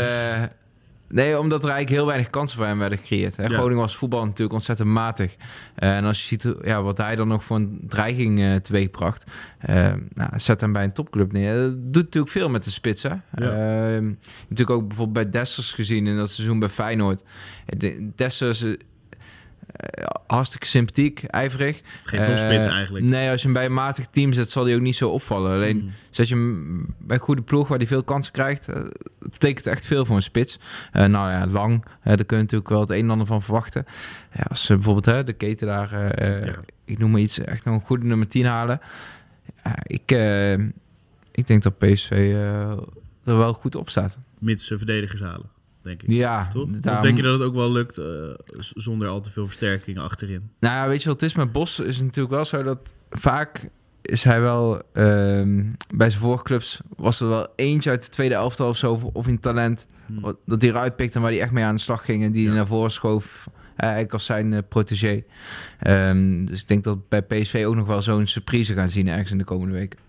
nee, 1.09 1.39
omdat 1.39 1.63
er 1.63 1.69
eigenlijk 1.69 1.97
heel 1.97 2.05
weinig 2.07 2.29
kansen 2.29 2.57
voor 2.57 2.65
hem 2.67 2.79
werden 2.79 2.97
gecreëerd. 2.97 3.35
Hè. 3.35 3.43
Ja. 3.43 3.49
Groningen 3.49 3.81
was 3.81 3.95
voetbal 3.97 4.25
natuurlijk 4.25 4.53
ontzettend 4.53 4.89
matig. 4.89 5.35
Eh, 5.75 5.95
en 5.95 6.05
als 6.05 6.19
je 6.21 6.25
ziet 6.27 6.53
ja, 6.61 6.81
wat 6.81 6.97
hij 6.97 7.15
dan 7.15 7.27
nog 7.27 7.43
voor 7.43 7.55
een 7.55 7.79
dreiging 7.87 8.39
eh 8.41 8.55
teweegbracht... 8.55 9.23
eh, 9.59 9.93
nou, 10.13 10.29
zet 10.35 10.61
hem 10.61 10.73
bij 10.73 10.83
een 10.83 10.93
topclub 10.93 11.31
neer. 11.31 11.53
Dat 11.53 11.73
doet 11.93 12.03
natuurlijk 12.03 12.31
veel 12.33 12.49
met 12.49 12.63
de 12.63 12.71
spitsen. 12.71 13.21
Ja. 13.35 13.45
hebt 13.51 14.15
natuurlijk 14.41 14.69
ook 14.69 14.87
bijvoorbeeld 14.87 15.31
bij 15.31 15.41
Dessers 15.41 15.73
gezien 15.73 16.07
in 16.07 16.15
dat 16.17 16.31
seizoen 16.31 16.59
bij 16.59 16.69
Feyenoord. 16.69 17.23
De- 17.65 18.09
Dessers... 18.15 18.65
eh, 19.79 20.05
hartstikke 20.27 20.65
sympathiek, 20.67 21.23
ijverig. 21.23 21.81
geen 22.03 22.25
topspits 22.25 22.65
Eh, 22.65 22.71
eigenlijk. 22.71 23.05
Nee, 23.05 23.29
als 23.29 23.39
je 23.39 23.45
hem 23.45 23.53
bij 23.53 23.65
een 23.65 23.73
matig 23.73 24.05
team 24.07 24.33
zet, 24.33 24.51
zal 24.51 24.65
hij 24.65 24.75
ook 24.75 24.81
niet 24.81 24.95
zo 24.95 25.09
opvallen. 25.09 25.51
Alleen 25.51 25.77
Mm. 25.83 25.91
Zet 26.09 26.27
je 26.27 26.35
hem 26.35 26.85
bij 26.97 27.15
een 27.17 27.21
goede 27.23 27.41
ploeg 27.41 27.67
waar 27.67 27.77
hij 27.77 27.87
veel 27.87 28.03
kansen 28.03 28.33
krijgt, 28.33 28.67
eh, 28.67 28.81
betekent 29.19 29.67
echt 29.67 29.85
veel 29.85 30.05
voor 30.05 30.15
een 30.15 30.21
spits. 30.21 30.59
Nou 30.91 31.11
ja, 31.11 31.47
lang, 31.47 31.85
daar 32.03 32.25
kun 32.25 32.37
je 32.37 32.43
natuurlijk 32.43 32.69
wel 32.69 32.79
het 32.79 32.89
een 32.89 33.03
en 33.03 33.09
ander 33.09 33.27
van 33.27 33.41
verwachten. 33.41 33.85
Ja, 34.33 34.43
als 34.49 34.65
ze 34.65 34.73
bijvoorbeeld 34.73 35.05
hè, 35.05 35.23
de 35.23 35.33
keten 35.33 35.67
daar, 35.67 36.23
Ja. 36.45 36.55
ik 36.85 36.97
noem 36.97 37.11
maar 37.11 37.19
iets, 37.21 37.39
echt 37.39 37.65
nog 37.65 37.75
een 37.75 37.81
goede 37.85 38.05
nummer 38.05 38.27
10 38.27 38.45
halen. 38.45 38.79
Ik, 39.83 40.11
ik 41.31 41.47
denk 41.47 41.63
dat 41.63 41.77
PSV 41.77 42.11
er 43.23 43.37
wel 43.37 43.53
goed 43.53 43.75
op 43.75 43.89
staat. 43.89 44.17
Mits 44.39 44.65
ze 44.67 44.77
verdedigers 44.77 45.21
halen, 45.21 45.49
denk 45.89 46.03
ik. 46.03 46.09
Ja, 46.09 46.47
Toch? 46.47 46.63
Of 46.63 47.01
denk 47.01 47.17
je 47.17 47.23
dat 47.23 47.39
het 47.39 47.47
ook 47.47 47.53
wel 47.55 47.71
lukt 47.71 47.97
eh, 47.97 48.05
zonder 48.59 49.07
al 49.07 49.21
te 49.21 49.31
veel 49.31 49.45
versterkingen 49.45 50.01
achterin? 50.03 50.49
Nou 50.59 50.73
ja, 50.75 50.87
weet 50.87 51.01
je 51.03 51.09
wat 51.09 51.21
het 51.21 51.29
is 51.29 51.35
met 51.37 51.51
Bos? 51.51 51.79
Is 51.79 51.95
het 51.95 52.05
natuurlijk 52.05 52.35
wel 52.35 52.45
zo 52.45 52.63
dat 52.63 52.93
vaak 53.09 53.69
is 54.01 54.23
hij 54.23 54.41
wel 54.41 54.81
ehm, 54.93 55.63
bij 55.95 56.09
zijn 56.09 56.21
vorige 56.23 56.43
clubs 56.43 56.79
was 56.97 57.19
er 57.19 57.27
wel 57.29 57.47
eentje 57.55 57.89
uit 57.89 58.03
de 58.03 58.09
tweede 58.09 58.35
elftal 58.35 58.69
of 58.69 58.77
zo 58.77 59.11
of, 59.13 59.27
in 59.27 59.39
talent 59.39 59.87
Hm. 60.05 60.19
wat, 60.19 60.37
dat 60.45 60.61
hij 60.61 60.69
eruit 60.71 60.95
pikte 60.95 61.15
en 61.15 61.21
waar 61.21 61.31
hij 61.31 61.41
echt 61.41 61.51
mee 61.51 61.63
aan 61.63 61.75
de 61.75 61.81
slag 61.81 62.05
ging 62.05 62.23
en 62.23 62.31
die 62.31 62.47
Ja. 62.47 62.53
naar 62.53 62.67
voren 62.67 62.91
schoof. 62.91 63.47
eh, 63.75 63.83
eigenlijk 63.85 64.13
als 64.13 64.25
zijn 64.25 64.53
eh, 64.53 64.59
protégé. 64.69 65.23
Ehm, 65.79 66.45
dus 66.45 66.61
ik 66.61 66.67
denk 66.67 66.83
dat 66.83 67.09
bij 67.09 67.21
PSV 67.21 67.63
ook 67.67 67.75
nog 67.75 67.87
wel 67.87 68.01
zo'n 68.01 68.27
surprise 68.27 68.73
gaan 68.73 68.89
zien 68.89 69.07
ergens 69.07 69.31
in 69.31 69.37
de 69.37 69.43
komende 69.43 69.73
weken. 69.73 69.99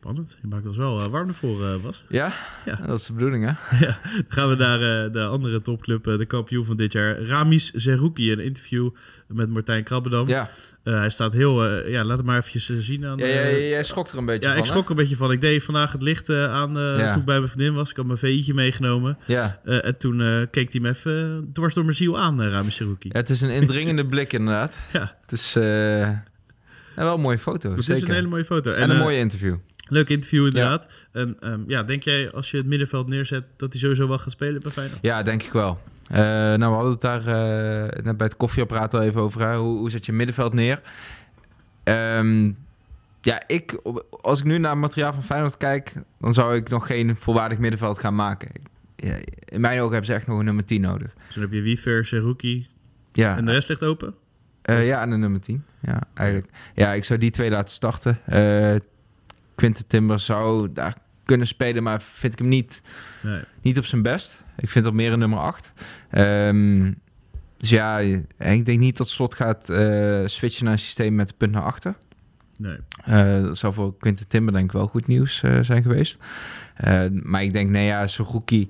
Spannend. 0.00 0.38
Je 0.42 0.48
maakt 0.48 0.66
ons 0.66 0.76
wel 0.76 1.00
eh, 1.00 1.06
warm 1.06 1.28
ervoor, 1.28 1.66
eh 1.66 1.82
Bas. 1.82 2.04
Ja? 2.08 2.32
Ja. 2.64 2.78
dat 2.86 2.98
is 2.98 3.06
de 3.06 3.12
bedoeling 3.12 3.44
hè? 3.44 3.78
Dan 4.16 4.24
gaan 4.28 4.48
we 4.48 4.54
naar 4.54 5.04
eh, 5.04 5.12
de 5.12 5.24
andere 5.24 5.62
topclub, 5.62 6.04
de 6.04 6.24
kampioen 6.26 6.64
van 6.64 6.76
dit 6.76 6.92
jaar. 6.92 7.22
Ramis 7.22 7.70
Zerouki, 7.70 8.32
een 8.32 8.38
interview 8.38 8.90
met 9.26 9.48
Martijn 9.48 9.84
Krabbedam. 9.84 10.28
Ja, 10.28 10.48
hij 10.82 11.10
staat 11.10 11.32
heel... 11.32 11.66
ja, 11.86 12.04
laat 12.04 12.16
het 12.16 12.26
maar 12.26 12.36
eventjes 12.36 12.70
eh, 12.70 12.76
zien 12.78 13.04
aan... 13.06 13.18
ja, 13.18 13.26
jij, 13.26 13.68
jij 13.68 13.84
schrok 13.84 14.08
er 14.08 14.18
een 14.18 14.24
beetje 14.24 14.46
ja, 14.48 14.54
van 14.54 14.62
ik 14.62 14.66
schrok 14.68 14.84
er 14.84 14.90
een 14.90 14.96
beetje 14.96 15.16
van. 15.16 15.32
Ik 15.32 15.40
deed 15.40 15.62
vandaag 15.62 15.92
het 15.92 16.02
licht 16.02 16.30
aan 16.30 16.74
Ja. 16.74 17.10
toen 17.10 17.20
ik 17.20 17.26
bij 17.26 17.38
mijn 17.38 17.50
vriendin 17.50 17.74
was. 17.74 17.90
Ik 17.90 17.96
had 17.96 18.06
mijn 18.06 18.18
veetje 18.18 18.54
meegenomen. 18.54 19.18
Ja. 19.26 19.60
En 19.64 19.98
toen 19.98 20.48
keek 20.50 20.72
hij 20.72 20.80
me 20.80 20.88
even 20.88 21.48
dwars 21.52 21.74
door 21.74 21.84
mijn 21.84 21.96
ziel 21.96 22.18
aan, 22.18 22.42
uh, 22.42 22.48
Ramis 22.50 22.76
Zerouki. 22.76 23.08
ja, 23.12 23.18
het 23.18 23.28
is 23.28 23.40
een 23.40 23.50
indringende 23.50 24.06
blik 24.12 24.32
inderdaad. 24.32 24.78
Ja. 24.92 25.16
Het 25.22 25.32
is 25.32 25.52
ja, 25.52 26.24
wel 26.94 27.14
een 27.14 27.20
mooie 27.20 27.38
foto, 27.38 27.70
Het 27.70 27.88
is 27.88 28.02
een 28.02 28.10
hele 28.10 28.28
mooie 28.28 28.44
foto. 28.44 28.72
en 28.72 28.90
een 28.90 28.98
mooie 28.98 29.18
interview. 29.18 29.56
Leuk 29.90 30.08
interview 30.08 30.46
inderdaad. 30.46 30.88
En 31.12 31.36
ehm, 31.40 31.60
ja, 31.66 31.82
denk 31.82 32.02
jij 32.02 32.32
als 32.32 32.50
je 32.50 32.56
het 32.56 32.66
middenveld 32.66 33.08
neerzet 33.08 33.44
dat 33.56 33.72
hij 33.72 33.80
sowieso 33.80 34.08
wel 34.08 34.18
gaat 34.18 34.30
spelen 34.30 34.60
bij 34.60 34.70
Feyenoord? 34.70 34.98
Ja, 35.02 35.22
denk 35.22 35.42
ik 35.42 35.52
wel. 35.52 35.80
Eh, 36.10 36.18
nou, 36.18 36.58
we 36.58 36.64
hadden 36.64 36.92
het 36.92 37.00
daar 37.00 37.26
eh, 37.26 38.04
net 38.04 38.16
bij 38.16 38.26
het 38.26 38.36
koffieapparaat 38.36 38.94
al 38.94 39.02
even 39.02 39.20
over. 39.20 39.40
Hè? 39.40 39.56
Hoe, 39.56 39.78
hoe 39.78 39.90
zet 39.90 40.06
je 40.06 40.12
middenveld 40.12 40.52
neer? 40.52 40.80
Ehm, 41.84 42.50
ja, 43.20 43.42
ik, 43.46 43.80
als 44.20 44.38
ik 44.38 44.44
nu 44.44 44.58
naar 44.58 44.70
het 44.70 44.80
materiaal 44.80 45.12
van 45.12 45.22
Feyenoord 45.22 45.56
kijk... 45.56 45.94
dan 46.20 46.34
zou 46.34 46.56
ik 46.56 46.68
nog 46.68 46.86
geen 46.86 47.16
volwaardig 47.16 47.58
middenveld 47.58 47.98
gaan 47.98 48.14
maken. 48.14 48.50
In 49.44 49.60
mijn 49.60 49.78
ogen 49.78 49.92
hebben 49.92 50.06
ze 50.06 50.14
echt 50.14 50.26
nog 50.26 50.38
een 50.38 50.44
nummer 50.44 50.64
10 50.64 50.80
nodig. 50.80 51.12
Dus 51.26 51.34
dan 51.34 51.42
heb 51.42 51.52
je 51.52 51.60
Wiever, 51.60 52.04
Zerouki 52.04 52.66
Ja, 53.12 53.36
en 53.36 53.44
de 53.44 53.52
rest 53.52 53.68
ligt 53.68 53.82
open. 53.82 54.14
Eh, 54.62 54.86
ja, 54.86 55.02
en 55.02 55.10
de 55.10 55.16
nummer 55.16 55.40
10. 55.40 55.64
Ja, 55.80 56.00
eigenlijk. 56.14 56.48
Ja, 56.74 56.92
ik 56.92 57.04
zou 57.04 57.18
die 57.18 57.30
twee 57.30 57.50
laten 57.50 57.74
starten. 57.74 58.18
Quinten 59.60 59.86
Timber 59.86 60.20
zou 60.20 60.72
daar 60.72 60.94
kunnen 61.24 61.46
spelen, 61.46 61.82
maar 61.82 62.02
vind 62.02 62.32
ik 62.32 62.38
hem 62.38 62.48
niet, 62.48 62.82
Nee. 63.22 63.42
niet 63.62 63.78
op 63.78 63.84
zijn 63.84 64.02
best. 64.02 64.42
Ik 64.56 64.70
vind 64.70 64.84
hem 64.84 64.94
meer 64.94 65.12
een 65.12 65.18
nummer 65.18 65.38
8. 65.38 65.72
Ehm, 66.10 66.92
dus 67.56 67.70
ja, 67.70 67.98
ik 68.38 68.64
denk 68.64 68.78
niet 68.78 68.96
dat 68.96 69.08
Slot 69.08 69.34
gaat 69.34 69.68
eh, 69.70 70.20
switchen 70.26 70.64
naar 70.64 70.72
een 70.72 70.78
systeem 70.78 71.14
met 71.14 71.36
punt 71.36 71.52
naar 71.52 71.62
achter. 71.62 71.94
Nee. 72.58 72.76
Eh, 73.04 73.42
dat 73.42 73.58
zou 73.58 73.72
voor 73.74 73.96
Quinten 73.96 74.28
Timber 74.28 74.52
denk 74.52 74.64
ik 74.64 74.72
wel 74.72 74.86
goed 74.86 75.06
nieuws 75.06 75.42
eh, 75.42 75.60
zijn 75.60 75.82
geweest. 75.82 76.18
Maar 77.22 77.42
ik 77.42 77.52
denk, 77.52 77.70
nee 77.70 77.86
ja, 77.86 78.06
zo'n 78.06 78.26
rookie... 78.26 78.68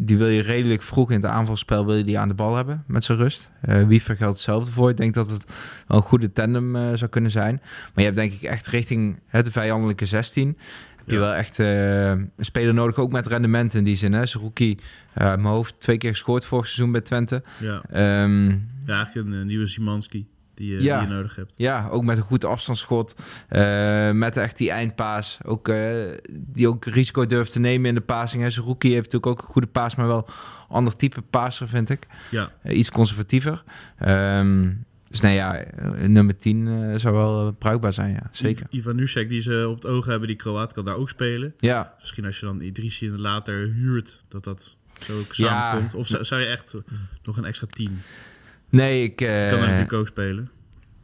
die 0.00 0.18
wil 0.18 0.28
je 0.28 0.42
redelijk 0.42 0.82
vroeg 0.82 1.10
in 1.10 1.16
het 1.16 1.30
aanvalspel 1.30 1.86
wil 1.86 1.94
je 1.94 2.04
die 2.04 2.18
aan 2.18 2.28
de 2.28 2.34
bal 2.34 2.56
hebben 2.56 2.84
met 2.86 3.04
zijn 3.04 3.18
rust. 3.18 3.50
Eh 3.60 3.86
Wiever 3.86 4.16
geldt 4.16 4.34
hetzelfde 4.34 4.70
voor. 4.70 4.90
Ik 4.90 4.96
denk 4.96 5.14
dat 5.14 5.30
het 5.30 5.44
wel 5.86 5.96
een 5.96 6.04
goede 6.04 6.32
tandem 6.32 6.76
eh, 6.76 6.94
zou 6.94 7.10
kunnen 7.10 7.30
zijn. 7.30 7.60
Maar 7.62 7.92
je 7.94 8.02
hebt 8.02 8.16
denk 8.16 8.32
ik 8.32 8.42
echt 8.42 8.66
richting 8.66 9.20
het 9.26 9.44
de 9.44 9.52
vijandelijke 9.52 10.06
16... 10.06 10.58
heb 10.96 11.10
je 11.10 11.18
wel 11.18 11.34
echt 11.34 11.58
eh, 11.58 12.10
een 12.10 12.30
speler 12.36 12.74
nodig, 12.74 12.96
ook 12.96 13.12
met 13.12 13.26
rendement 13.26 13.74
in 13.74 13.84
die 13.84 13.96
zin. 13.96 14.12
Hè? 14.12 14.26
Zo'n 14.26 14.42
rookie, 14.42 14.78
mijn 15.14 15.44
hoofd, 15.44 15.74
twee 15.78 15.98
keer 15.98 16.10
gescoord 16.10 16.44
vorig 16.44 16.66
seizoen 16.66 16.92
bij 16.92 17.00
Twente. 17.00 17.42
Ja. 17.60 17.82
Ehm, 17.90 18.48
ja, 18.48 18.94
eigenlijk 18.94 19.28
een, 19.28 19.46
nieuwe 19.46 19.66
Simanski 19.66 20.26
die, 20.58 20.72
je- 20.74 20.82
Ja. 20.82 20.98
die 21.00 21.08
je 21.08 21.14
nodig 21.14 21.36
hebt. 21.36 21.52
Ja, 21.56 21.88
ook 21.90 22.04
met 22.04 22.16
een 22.16 22.22
goed 22.22 22.44
afstandsschot. 22.44 23.14
eh, 23.48 24.10
met 24.10 24.36
echt 24.36 24.56
die 24.58 24.70
eindpaas. 24.70 25.38
Ook, 25.44 25.68
eh, 25.68 25.92
die 26.30 26.68
ook 26.68 26.84
risico 26.84 27.26
durft 27.26 27.52
te 27.52 27.58
nemen 27.60 27.88
in 27.88 27.94
de 27.94 28.00
passing. 28.00 28.42
Hè. 28.42 28.50
Zijn 28.50 28.64
rookie 28.66 28.92
heeft 28.92 29.12
natuurlijk 29.12 29.32
ook 29.40 29.46
een 29.46 29.52
goede 29.52 29.66
paas, 29.68 29.94
maar 29.94 30.06
wel 30.06 30.28
ander 30.68 30.96
type 30.96 31.22
passer, 31.22 31.68
vind 31.68 31.90
ik. 31.90 32.06
Ja. 32.30 32.52
Eh, 32.62 32.78
iets 32.78 32.90
conservatiever. 32.90 33.62
Ehm, 33.98 34.72
dus 35.08 35.20
nee, 35.20 35.34
ja, 35.34 35.54
eh, 35.56 35.90
nummer 36.08 36.36
10 36.38 36.68
eh, 36.68 36.98
zou 36.98 37.14
wel 37.14 37.46
eh, 37.46 37.52
bruikbaar 37.58 37.92
zijn, 37.92 38.12
ja. 38.12 38.28
Zeker. 38.32 38.66
Ivan 38.70 38.96
Nusek, 38.96 39.28
die 39.28 39.40
ze 39.40 39.66
op 39.68 39.74
het 39.74 39.86
oog 39.86 40.04
hebben, 40.06 40.28
die 40.28 40.36
Kroaat, 40.36 40.72
kan 40.72 40.84
daar 40.84 40.96
ook 40.96 41.08
spelen. 41.08 41.54
Ja, 41.58 41.94
Misschien 42.00 42.24
als 42.24 42.40
je 42.40 42.46
dan 42.46 42.60
Idrissi 42.60 43.10
later 43.10 43.68
huurt, 43.68 44.24
dat 44.28 44.44
dat 44.44 44.76
zo 45.00 45.18
ook 45.18 45.32
Ja. 45.32 45.46
samenkomt. 45.48 45.94
Of 45.94 46.06
zou, 46.06 46.24
zou 46.24 46.40
je 46.40 46.46
echt 46.46 46.74
nog 47.22 47.36
een 47.36 47.44
extra 47.44 47.66
team? 47.70 48.00
Nee, 48.68 49.02
ik... 49.02 49.20
Eh, 49.20 49.28
kan 49.28 49.58
er 49.58 49.60
natuurlijk 49.60 49.92
ook 49.92 50.06
spelen. 50.06 50.50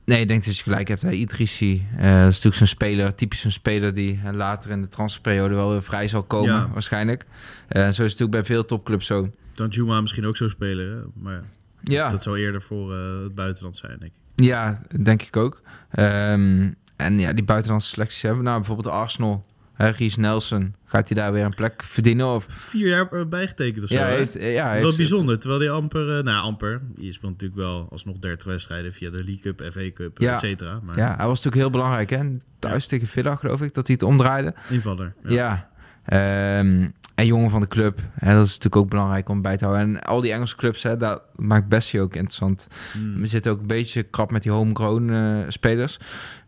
Nee, 0.04 0.20
ik 0.20 0.28
denk 0.28 0.44
dat 0.44 0.56
je 0.56 0.62
gelijk 0.62 0.88
hebt. 0.88 1.02
Hè. 1.02 1.10
Idrissi, 1.10 1.86
eh, 1.96 2.02
dat 2.02 2.10
is 2.28 2.34
natuurlijk 2.34 2.54
zo'n 2.54 2.66
speler, 2.66 3.14
typisch 3.14 3.40
zo'n 3.40 3.50
speler 3.50 3.94
die 3.94 4.20
eh, 4.24 4.32
later 4.32 4.70
in 4.70 4.82
de 4.82 4.88
transferperiode 4.88 5.54
wel 5.54 5.70
weer 5.70 5.82
vrij 5.82 6.08
zal 6.08 6.22
komen, 6.22 6.54
Ja. 6.54 6.68
waarschijnlijk. 6.72 7.26
Eh, 7.68 7.80
zo 7.82 7.88
is 7.88 7.96
het 7.96 7.98
natuurlijk 7.98 8.30
bij 8.30 8.44
veel 8.44 8.64
topclubs 8.64 9.06
zo. 9.06 9.30
Dan 9.52 9.68
Juma 9.68 10.00
misschien 10.00 10.26
ook 10.26 10.36
zo 10.36 10.48
spelen. 10.48 10.90
hè. 10.96 11.02
Maar 11.22 11.42
Ja, 11.80 12.10
dat 12.10 12.22
zou 12.22 12.38
eerder 12.38 12.62
voor 12.62 12.94
eh, 12.94 13.22
het 13.22 13.34
buitenland 13.34 13.76
zijn, 13.76 13.96
denk 13.98 14.12
ik. 14.12 14.44
ja 14.44 14.82
denk 15.02 15.22
ik 15.22 15.36
ook. 15.36 15.62
Ehm, 15.90 16.70
en 16.96 17.18
ja, 17.18 17.32
die 17.32 17.44
buitenlandse 17.44 17.88
selecties 17.88 18.22
hebben. 18.22 18.44
Nou, 18.44 18.56
bijvoorbeeld 18.56 18.94
Arsenal, 18.94 19.44
Ries 19.76 20.16
Nelson, 20.16 20.74
gaat 20.84 21.08
hij 21.08 21.22
daar 21.22 21.32
weer 21.32 21.44
een 21.44 21.54
plek 21.54 21.82
verdienen? 21.82 22.26
Of, 22.34 22.46
Vier 22.48 22.88
jaar 22.88 23.12
eh, 23.12 23.24
bijgetekend 23.26 23.84
of 23.84 23.90
zo. 23.90 23.94
ja, 23.96 24.06
heeft, 24.06 24.32
ja, 24.32 24.40
hij 24.40 24.74
Wel 24.74 24.84
heeft, 24.84 24.96
bijzonder, 24.96 25.38
terwijl 25.38 25.60
hij 25.60 25.70
amper, 25.70 26.18
eh, 26.18 26.24
nou 26.24 26.42
amper, 26.44 26.80
je 26.96 27.12
speelt 27.12 27.32
natuurlijk 27.32 27.60
wel 27.60 27.88
alsnog 27.90 28.16
30 28.18 28.46
wedstrijden 28.46 28.92
via 28.92 29.10
de 29.10 29.24
League 29.24 29.40
Cup, 29.54 29.72
FA 29.72 29.90
Cup, 29.94 30.18
Ja. 30.18 30.32
et 30.32 30.38
cetera. 30.38 30.80
Maar 30.82 30.96
Ja, 30.98 31.06
hij 31.16 31.26
was 31.26 31.36
natuurlijk 31.44 31.54
heel 31.62 31.70
belangrijk. 31.70 32.10
Hè? 32.10 32.20
Thuis 32.58 32.86
tegen 32.86 33.06
Villa, 33.08 33.36
geloof 33.36 33.60
ik, 33.62 33.74
dat 33.74 33.86
hij 33.86 33.96
het 34.00 34.08
omdraaide. 34.08 34.54
invaller. 34.68 35.14
Ja. 35.26 35.68
Ehm, 36.04 36.88
en 37.14 37.26
jongen 37.26 37.50
van 37.50 37.60
de 37.60 37.68
club. 37.68 38.00
Hè, 38.14 38.34
dat 38.34 38.44
is 38.44 38.48
natuurlijk 38.48 38.76
ook 38.76 38.88
belangrijk 38.88 39.28
om 39.28 39.42
bij 39.42 39.56
te 39.56 39.64
houden. 39.64 39.86
En 39.86 40.02
al 40.02 40.20
die 40.20 40.32
Engelse 40.32 40.56
clubs, 40.56 40.82
hè, 40.82 40.96
dat 40.96 41.22
maakt 41.36 41.68
Bessie 41.68 42.00
ook 42.00 42.14
interessant. 42.14 42.66
Hmm. 42.92 43.20
We 43.20 43.26
zitten 43.26 43.52
ook 43.52 43.60
een 43.60 43.66
beetje 43.66 44.02
krap 44.02 44.30
met 44.30 44.42
die 44.42 44.52
homegrown 44.52 45.10
eh, 45.10 45.38
spelers. 45.48 45.98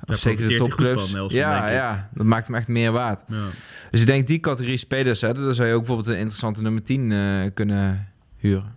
Of 0.07 0.17
zeker 0.17 0.49
de 0.49 0.55
topclubs. 0.55 1.11
van, 1.11 1.19
Nelson, 1.19 1.39
ja, 1.39 1.71
ja, 1.71 2.09
dat 2.15 2.27
maakt 2.27 2.47
hem 2.47 2.57
echt 2.57 2.69
meer 2.69 2.93
waard. 2.93 3.23
Ja. 3.29 3.45
Dus 3.91 4.01
ik 4.01 4.07
denk 4.07 4.27
die 4.27 4.41
categorie 4.41 4.79
spelers, 4.79 5.21
hè, 5.21 5.35
daar 5.35 5.55
zou 5.55 5.69
je 5.69 5.75
ook 5.75 5.81
bijvoorbeeld 5.81 6.09
een 6.09 6.19
interessante 6.19 6.63
nummer 6.63 6.83
10 6.83 7.13
eh, 7.13 7.19
kunnen 7.55 8.09
huren. 8.37 8.77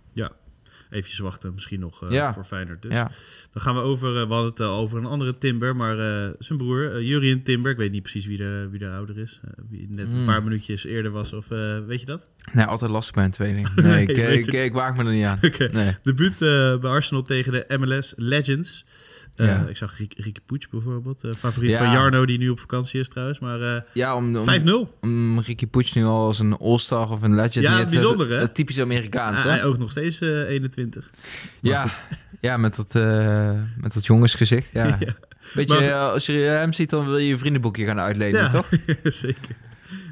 Eventjes 0.90 1.18
wachten, 1.18 1.54
misschien 1.54 1.80
nog 1.80 2.02
eh, 2.04 2.10
Ja. 2.10 2.34
voor 2.34 2.44
Feyenoord. 2.44 2.82
Dus. 2.82 2.92
Ja. 2.92 3.10
Dan 3.52 3.62
gaan 3.62 3.74
we 3.74 3.80
over, 3.80 4.08
eh, 4.20 4.26
we 4.28 4.32
hadden 4.32 4.50
het 4.50 4.60
al 4.60 4.78
over 4.78 4.98
een 4.98 5.04
andere 5.06 5.38
Timber, 5.38 5.76
maar 5.76 5.98
eh, 6.24 6.30
zijn 6.38 6.58
broer, 6.58 6.96
eh 6.96 7.02
Jurien 7.08 7.42
Timber. 7.42 7.70
Ik 7.70 7.76
weet 7.76 7.90
niet 7.92 8.02
precies 8.02 8.26
wie 8.26 8.36
de, 8.36 8.68
wie 8.70 8.78
de 8.78 8.88
ouder 8.90 9.18
is. 9.18 9.40
eh, 9.44 9.50
wie 9.70 9.86
net 9.90 10.12
een 10.12 10.18
Mm. 10.18 10.24
paar 10.24 10.42
minuutjes 10.42 10.84
eerder 10.84 11.10
was. 11.10 11.32
Of 11.32 11.50
eh, 11.50 11.78
weet 11.86 12.00
je 12.00 12.06
dat? 12.06 12.30
Nee, 12.52 12.64
altijd 12.64 12.90
lastig 12.90 13.14
bij 13.14 13.24
een 13.24 13.30
tweeling. 13.30 13.74
Nee, 13.74 14.06
Nee, 14.06 14.38
ik, 14.38 14.46
ik 14.46 14.52
ik, 14.52 14.72
waag 14.72 14.96
me 14.96 15.04
er 15.04 15.12
niet 15.12 15.24
aan. 15.24 15.38
Oké. 15.46 15.68
Nee. 15.72 15.96
Debuut 16.02 16.32
eh, 16.42 16.78
bij 16.78 16.90
Arsenal 16.90 17.22
tegen 17.22 17.52
de 17.52 17.78
MLS 17.78 18.12
Legends. 18.16 18.84
Eh, 19.40 19.46
Ja. 19.46 19.66
Ik 19.68 19.76
zag 19.76 19.98
Riek- 19.98 20.14
Ricky 20.16 20.40
Poets 20.46 20.68
bijvoorbeeld. 20.68 21.24
eh, 21.24 21.30
favoriet 21.38 21.70
Ja. 21.70 21.78
van 21.78 21.92
Jarno, 21.92 22.26
die 22.26 22.38
nu 22.38 22.48
op 22.48 22.60
vakantie 22.60 23.00
is 23.00 23.08
trouwens. 23.08 23.38
Maar 23.38 23.60
eh, 23.76 23.82
Ja, 23.92 24.16
om, 24.16 24.36
om, 24.36 24.44
5-0. 24.44 24.98
om 25.00 25.40
Ricky 25.40 25.66
Puig 25.66 25.94
nu 25.94 26.04
al 26.04 26.24
als 26.26 26.38
een 26.38 26.56
all-star 26.56 27.10
of 27.10 27.22
een 27.22 27.34
legend 27.34 27.64
Ja, 27.64 27.76
zetten, 27.76 27.90
bijzonder, 28.00 28.30
hè? 28.30 28.38
dat 28.38 28.54
typisch 28.54 28.80
Amerikaans, 28.80 29.42
hè? 29.42 29.48
hij 29.50 29.64
oogt 29.64 29.78
nog 29.78 29.90
steeds 29.90 30.20
eh, 30.20 30.28
21. 30.48 31.10
Ja, 31.60 31.86
ja 32.40 32.56
met, 32.56 32.76
dat, 32.76 32.94
eh, 32.94 33.60
met 33.76 33.94
dat 33.94 34.06
jongensgezicht. 34.06 34.70
Ja. 34.72 34.86
Ja. 35.00 35.14
Beetje, 35.54 35.74
Maar- 35.74 35.84
eh, 35.88 36.10
als 36.12 36.26
je 36.26 36.32
hem 36.32 36.72
ziet, 36.72 36.90
dan 36.90 37.04
wil 37.04 37.16
je 37.18 37.28
je 37.28 37.38
vriendenboekje 37.38 37.84
gaan 37.86 38.00
uitlenen, 38.00 38.40
Ja. 38.40 38.48
toch? 38.48 38.68
Zeker. 39.04 39.56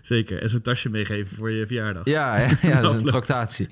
Zeker. 0.02 0.42
En 0.42 0.48
zo'n 0.48 0.60
tasje 0.60 0.88
meegeven 0.88 1.36
voor 1.36 1.50
je 1.50 1.66
verjaardag. 1.66 2.04
Ja, 2.04 2.36
ja, 2.38 2.50
ja 2.62 2.80
dat 2.80 2.94
is 2.94 3.00
een 3.00 3.06
tractatie. 3.06 3.68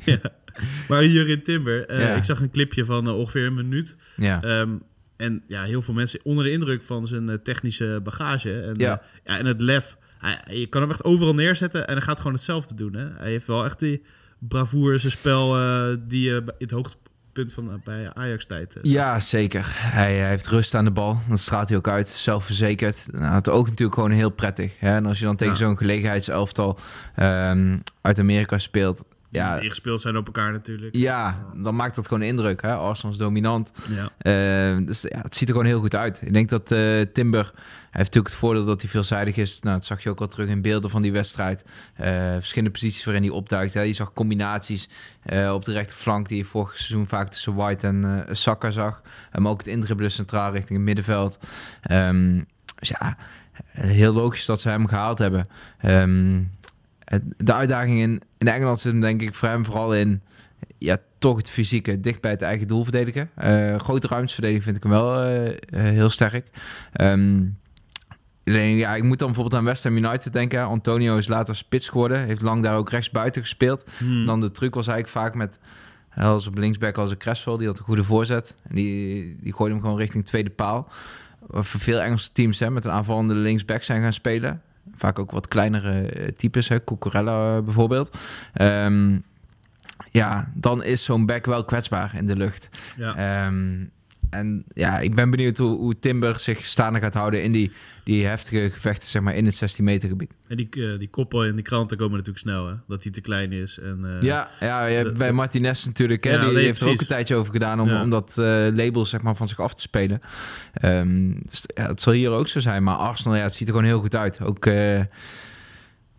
Maar 0.89 1.01
hier 1.03 1.29
in 1.29 1.43
Timber, 1.43 1.87
eh, 1.87 2.17
ik 2.17 2.25
zag 2.25 2.41
een 2.41 2.51
clipje 2.51 2.85
van 2.85 3.07
eh, 3.07 3.19
ongeveer 3.19 3.47
een 3.47 3.55
minuut. 3.55 3.97
Ja. 4.17 4.43
Ehm, 4.43 4.71
en 5.17 5.43
ja, 5.49 5.63
heel 5.63 5.83
veel 5.83 5.95
mensen 5.95 6.21
onder 6.23 6.45
de 6.45 6.51
indruk 6.51 6.83
van 6.83 7.07
zijn 7.07 7.29
eh, 7.29 7.37
technische 7.37 8.01
bagage. 8.05 8.61
En, 8.61 8.75
Ja. 8.77 8.93
eh, 8.93 9.07
ja, 9.25 9.39
en 9.39 9.47
het 9.47 9.61
lef. 9.61 9.97
Hij, 10.19 10.57
je 10.59 10.67
kan 10.67 10.81
hem 10.81 10.91
echt 10.91 11.05
overal 11.05 11.35
neerzetten 11.35 11.87
en 11.87 11.93
hij 11.95 12.03
gaat 12.03 12.19
gewoon 12.19 12.33
hetzelfde 12.33 12.75
doen. 12.75 12.95
Hè? 12.95 13.07
Hij 13.19 13.31
heeft 13.31 13.47
wel 13.47 13.65
echt 13.65 13.79
die 13.79 14.03
bravoure, 14.39 14.99
zijn 14.99 15.13
spel 15.13 15.57
eh, 15.57 15.97
die 16.09 16.23
je 16.29 16.45
het 16.59 16.71
hoogtepunt 16.71 17.53
van 17.53 17.81
bij 17.85 18.11
Ajax-tijd. 18.15 18.77
Ja, 18.83 19.21
zeker. 19.21 19.67
Hij, 19.79 20.17
hij 20.17 20.29
heeft 20.29 20.47
rust 20.47 20.75
aan 20.75 20.85
de 20.85 20.91
bal. 20.91 21.21
Dat 21.29 21.39
straalt 21.41 21.69
hij 21.69 21.79
ook 21.79 21.89
uit. 21.89 22.09
Zelfverzekerd. 22.09 23.07
Nou, 23.13 23.35
het 23.35 23.49
ook 23.49 23.69
natuurlijk 23.69 23.95
gewoon 23.95 24.11
heel 24.11 24.31
prettig. 24.31 24.73
Hè? 24.79 24.95
En 24.95 25.07
als 25.07 25.19
je 25.19 25.25
dan 25.25 25.37
tegen 25.37 25.53
Ja. 25.55 25.59
zo'n 25.59 25.77
gelegenheidselftal 25.77 26.79
ehm, 27.15 27.79
uit 28.01 28.19
Amerika 28.19 28.59
speelt... 28.59 29.03
Die 29.31 29.41
Ja, 29.41 29.59
ingespeeld 29.59 30.01
zijn 30.01 30.17
op 30.17 30.27
elkaar 30.27 30.53
natuurlijk. 30.53 30.97
ja, 30.97 31.45
dan 31.63 31.77
maakt 31.77 31.95
dat 31.95 32.07
gewoon 32.07 32.23
indruk. 32.23 32.63
Hè? 32.63 32.75
Arsenal 32.75 33.13
is 33.13 33.19
dominant. 33.19 33.71
Ja. 33.89 34.11
Eh, 34.19 34.87
dus 34.87 35.03
ja, 35.03 35.21
het 35.23 35.37
ziet 35.37 35.49
er 35.49 35.55
gewoon 35.55 35.69
heel 35.69 35.81
goed 35.81 35.95
uit. 35.95 36.21
Ik 36.23 36.33
denk 36.33 36.49
dat 36.49 36.71
eh, 36.71 37.01
Timber... 37.13 37.53
Hij 37.91 38.05
heeft 38.05 38.15
natuurlijk 38.15 38.27
het 38.27 38.51
voordeel 38.51 38.65
dat 38.75 38.81
hij 38.81 38.91
veelzijdig 38.91 39.37
is. 39.37 39.61
Nou, 39.61 39.77
dat 39.77 39.85
zag 39.87 40.03
je 40.03 40.11
ook 40.11 40.21
al 40.21 40.27
terug 40.27 40.49
in 40.49 40.63
beelden 40.63 40.91
van 40.91 41.03
die 41.03 41.13
wedstrijd. 41.13 41.65
Eh, 41.95 42.33
verschillende 42.33 42.71
posities 42.71 43.05
waarin 43.05 43.23
hij 43.23 43.33
opduikt. 43.33 43.75
Hè. 43.75 43.81
Je 43.81 43.93
zag 43.93 44.13
combinaties 44.13 44.89
op 45.53 45.65
de 45.65 45.73
rechterflank... 45.73 46.29
die 46.29 46.37
je 46.39 46.45
vorig 46.45 46.71
seizoen 46.79 47.07
vaak 47.07 47.29
tussen 47.29 47.55
White 47.55 47.87
en 47.87 48.27
Saka 48.33 48.71
zag. 48.71 49.03
Maar 49.39 49.51
ook 49.53 49.59
het 49.59 49.67
indribbelen 49.67 50.11
centraal 50.11 50.53
richting 50.53 50.79
het 50.79 50.87
middenveld. 50.87 51.39
Ehm, 51.83 52.43
dus 52.79 52.89
ja, 52.89 53.17
heel 53.73 54.13
logisch 54.13 54.45
dat 54.45 54.61
ze 54.61 54.69
hem 54.69 54.87
gehaald 54.87 55.19
hebben. 55.19 55.49
Ehm, 55.79 56.35
het- 56.35 56.45
de 57.37 57.53
uitdaging 57.53 58.01
in, 58.01 58.23
in 58.39 58.49
Engeland 58.49 58.81
zit 58.81 58.93
hem 58.93 59.01
denk 59.01 59.23
ik 59.23 59.35
voor 59.35 59.49
hem 59.49 59.65
vooral 59.65 59.95
in... 59.95 60.23
Ja, 60.79 60.99
toch 61.19 61.37
het 61.37 61.51
fysieke, 61.51 62.01
dicht 62.01 62.21
bij 62.21 62.31
het 62.31 62.43
eigen 62.43 62.69
doel 62.69 62.83
verdedigen. 62.83 63.31
Eh, 63.35 63.79
grote 63.79 64.07
ruimtes 64.07 64.35
verdedigen 64.35 64.63
vind 64.65 64.77
ik 64.77 64.83
hem 64.83 64.93
wel 64.93 65.23
eh, 65.23 65.47
eh, 65.47 65.57
heel 65.71 66.11
sterk. 66.11 66.47
Ehm, 66.93 67.45
alleen, 68.45 68.77
ja, 68.77 68.95
ik 68.95 69.03
moet 69.03 69.19
dan 69.19 69.27
bijvoorbeeld 69.27 69.61
aan 69.61 69.67
West 69.67 69.85
Ham 69.85 69.97
United 69.97 70.33
denken. 70.33 70.65
Antonio 70.65 71.17
is 71.17 71.29
later 71.29 71.57
spits 71.57 71.89
geworden. 71.89 72.25
Heeft 72.25 72.43
lang 72.43 72.63
daar 72.63 72.77
ook 72.77 72.91
rechts 72.91 73.11
buiten 73.11 73.43
gespeeld. 73.43 73.85
Hmm. 73.99 74.27
Dan 74.27 74.41
de 74.41 74.51
truc 74.51 74.75
was 74.75 74.87
eigenlijk 74.87 75.19
vaak 75.19 75.35
met... 75.35 75.59
Als 76.15 76.47
op 76.47 76.59
linksback 76.59 76.99
als 76.99 77.11
een 77.11 77.17
Creswell, 77.17 77.57
die 77.57 77.67
had 77.67 77.79
een 77.79 77.85
goede 77.85 78.05
voorzet. 78.05 78.55
En 78.69 78.75
die, 78.75 79.37
die 79.41 79.53
gooide 79.53 79.75
hem 79.75 79.85
gewoon 79.85 79.99
richting 79.99 80.27
tweede 80.27 80.51
paal. 80.51 80.89
Voor 81.49 81.81
veel 81.81 82.01
Engelse 82.01 82.33
teams 82.33 82.59
hè, 82.59 82.71
met 82.71 82.85
een 82.85 82.91
aanvallende 82.91 83.35
linksback 83.35 83.83
zijn 83.83 84.03
gaan 84.03 84.13
spelen. 84.13 84.63
Vaak 84.97 85.19
ook 85.19 85.31
wat 85.31 85.49
kleinere 85.49 86.01
eh, 86.01 86.29
types, 86.37 86.69
hè, 86.69 86.85
Cucurella 86.85 87.57
eh, 87.57 87.63
bijvoorbeeld. 87.63 88.17
Ehm, 88.53 89.19
ja, 90.11 90.49
dan 90.55 90.83
is 90.85 91.05
zo'n 91.05 91.27
back 91.27 91.47
wel 91.47 91.65
kwetsbaar 91.65 92.15
in 92.15 92.27
de 92.27 92.37
lucht. 92.37 92.69
ja. 92.97 93.17
Ehm, 93.17 93.85
en 94.31 94.65
ja, 94.73 94.99
ik 94.99 95.15
ben 95.15 95.31
benieuwd 95.31 95.57
hoe, 95.57 95.77
hoe 95.77 95.99
Timber 95.99 96.39
zich 96.39 96.65
staande 96.65 96.99
gaat 96.99 97.15
houden 97.15 97.43
in 97.43 97.53
die, 97.53 97.73
die 98.05 98.27
heftige 98.27 98.71
gevechten 98.71 99.09
zeg 99.09 99.23
maar, 99.23 99.35
in 99.35 99.45
het 99.45 99.55
16 99.55 99.85
meter 99.85 100.09
gebied. 100.09 100.31
En 100.49 100.57
die, 100.57 100.69
eh, 100.71 100.99
die 100.99 101.09
koppen 101.09 101.47
in 101.47 101.55
die 101.55 101.65
kranten 101.65 101.97
komen 101.97 102.13
natuurlijk 102.13 102.45
snel, 102.45 102.67
hè? 102.67 102.75
Dat 102.89 103.03
hij 103.03 103.13
te 103.13 103.21
klein 103.21 103.53
is. 103.53 103.79
En, 103.79 104.01
eh, 104.05 104.23
ja, 104.23 104.51
ja, 104.61 105.13
bij 105.13 105.33
Martinez 105.33 105.85
natuurlijk, 105.85 106.25
hè, 106.25 106.31
Ja, 106.31 106.45
die, 106.45 106.53
nee, 106.55 106.65
heeft 106.65 106.81
er 106.81 106.89
ook 106.89 107.01
een 107.01 107.07
tijdje 107.07 107.35
over 107.35 107.53
gedaan 107.53 107.81
om, 107.81 107.89
Ja. 107.89 108.03
om 108.03 108.11
dat 108.11 108.39
eh, 108.39 108.45
label 108.73 109.07
zeg 109.07 109.23
maar, 109.23 109.37
van 109.37 109.49
zich 109.49 109.61
af 109.61 109.75
te 109.75 109.83
spelen. 109.83 110.21
Ehm, 110.73 111.31
dus, 111.51 111.65
ja, 111.75 111.87
het 111.87 112.01
zal 112.01 112.13
hier 112.13 112.31
ook 112.31 112.49
zo 112.49 112.61
zijn, 112.61 112.83
maar 112.83 112.97
Arsenal, 112.97 113.37
ja, 113.37 113.43
het 113.43 113.55
ziet 113.55 113.69
er 113.69 113.75
gewoon 113.75 113.89
heel 113.89 114.01
goed 114.01 114.17
uit. 114.17 114.41
Ook, 114.41 114.65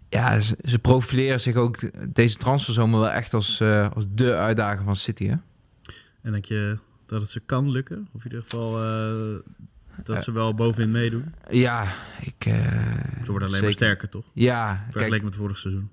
ja, 0.09 0.39
ze, 0.39 0.57
ze 0.63 0.79
profileren 0.79 1.39
zich 1.39 1.55
ook 1.55 1.77
deze 2.13 2.37
transferzomer 2.37 2.99
wel 2.99 3.11
echt 3.11 3.33
als, 3.33 3.61
als 3.93 4.05
de 4.09 4.35
uitdager 4.35 4.83
van 4.83 4.95
City. 4.95 5.27
Hè? 5.27 5.35
En 6.21 6.31
denk 6.31 6.45
je 6.45 6.77
dat 7.07 7.21
het 7.21 7.29
ze 7.29 7.39
kan 7.39 7.71
lukken? 7.71 8.07
Of 8.13 8.25
in 8.25 8.29
ieder 8.31 8.43
geval 8.49 8.83
eh, 8.83 9.35
dat 10.03 10.23
ze 10.23 10.31
wel 10.31 10.53
bovenin 10.53 10.91
meedoen? 10.91 11.33
Ja, 11.49 11.93
ik... 12.21 12.45
eh, 12.45 12.53
Ze 13.23 13.31
worden 13.31 13.47
alleen 13.47 13.63
maar 13.63 13.71
sterker, 13.71 14.09
toch? 14.09 14.25
Ja, 14.33 14.85
Vergeleken 14.89 15.25
met 15.25 15.35
vorig 15.35 15.57
seizoen. 15.57 15.89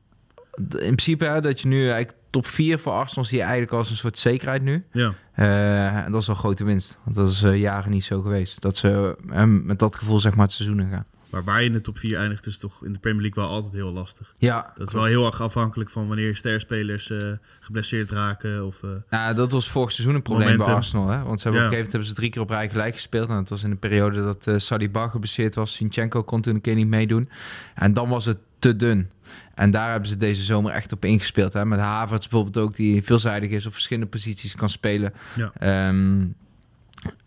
in 0.59 0.76
principe 0.78 1.25
hè, 1.25 1.40
dat 1.40 1.61
je 1.61 1.68
nu 1.68 1.88
eigenlijk 1.88 2.18
top 2.30 2.47
4 2.47 2.78
voor 2.78 2.92
Arsenal 2.92 3.25
zie 3.25 3.37
je 3.37 3.42
eigenlijk 3.42 3.73
als 3.73 3.90
een 3.90 3.97
soort 3.97 4.18
zekerheid 4.18 4.62
nu. 4.62 4.85
Ja, 4.92 5.14
Eh, 5.33 6.04
en 6.04 6.12
dat 6.12 6.21
is 6.23 6.28
al 6.28 6.35
grote 6.35 6.64
winst. 6.64 6.99
Want 7.04 7.16
dat 7.16 7.30
is 7.30 7.42
eh, 7.42 7.61
jaren 7.61 7.90
niet 7.90 8.04
zo 8.04 8.21
geweest. 8.21 8.61
Dat 8.61 8.76
ze 8.76 9.16
eh, 9.33 9.44
met 9.44 9.78
dat 9.78 9.97
gevoel 9.97 10.21
zeg 10.21 10.35
maar 10.35 10.44
het 10.44 10.54
seizoen 10.54 10.80
in 10.80 10.90
gaan. 10.90 11.04
Maar 11.35 11.45
waar 11.45 11.61
je 11.61 11.67
in 11.67 11.73
de 11.73 11.81
top 11.81 11.99
4 11.99 12.17
eindigt 12.17 12.47
is 12.47 12.59
toch 12.59 12.85
in 12.85 12.93
de 12.93 12.99
Premier 12.99 13.23
League 13.23 13.45
wel 13.45 13.53
altijd 13.53 13.75
heel 13.75 13.93
lastig. 13.93 14.35
Ja, 14.38 14.73
Dat 14.76 14.87
is 14.87 14.93
wel 14.93 15.05
heel 15.05 15.26
erg 15.26 15.41
afhankelijk 15.41 15.91
van 15.91 16.07
wanneer 16.09 16.37
sterspelers 16.37 17.11
eh 17.11 17.19
geblesseerd 17.61 18.11
raken. 18.11 18.67
Of, 18.67 18.83
eh, 18.83 18.91
Nou, 19.11 19.35
dat 19.35 19.53
was 19.53 19.71
vorig 19.71 19.93
seizoen 19.93 20.14
een 20.14 20.23
probleem 20.23 20.57
bij 20.57 20.67
Arsenal. 20.67 21.09
Hè? 21.09 21.23
Want 21.23 21.41
ze 21.41 21.49
hebben 21.49 21.62
Ja. 21.62 21.69
op 21.69 21.73
een 21.73 21.76
gegeven 21.76 21.76
moment 21.76 21.93
hebben 21.93 22.09
ze 22.09 22.14
drie 22.14 22.31
keer 22.31 22.43
op 22.43 22.50
rij 22.50 22.69
gelijk 22.71 22.95
gespeeld. 22.95 23.29
En 23.29 23.35
dat 23.37 23.49
was 23.49 23.62
in 23.64 23.71
de 23.71 23.76
periode 23.76 24.23
dat 24.23 24.47
eh 24.47 24.55
Saliba 24.59 25.09
geblesseerd 25.09 25.55
was. 25.55 25.75
Sinchenko 25.75 26.23
kon 26.23 26.41
toen 26.41 26.55
een 26.55 26.61
keer 26.61 26.75
niet 26.75 26.87
meedoen. 26.88 27.29
En 27.75 27.93
dan 27.93 28.09
was 28.09 28.25
het 28.25 28.38
te 28.59 28.76
dun. 28.76 29.11
En 29.55 29.71
daar 29.71 29.91
hebben 29.91 30.09
ze 30.09 30.17
deze 30.17 30.43
zomer 30.43 30.73
echt 30.73 30.93
op 30.93 31.05
ingespeeld. 31.05 31.53
Hè? 31.53 31.64
Met 31.67 31.79
Havertz 31.79 32.26
bijvoorbeeld 32.29 32.67
ook, 32.67 32.76
die 32.76 33.03
veelzijdig 33.03 33.50
is, 33.50 33.67
op 33.67 33.73
verschillende 33.73 34.09
posities 34.09 34.55
kan 34.55 34.69
spelen. 34.71 35.12
Ja. 35.37 35.53
Ehm, 35.59 36.26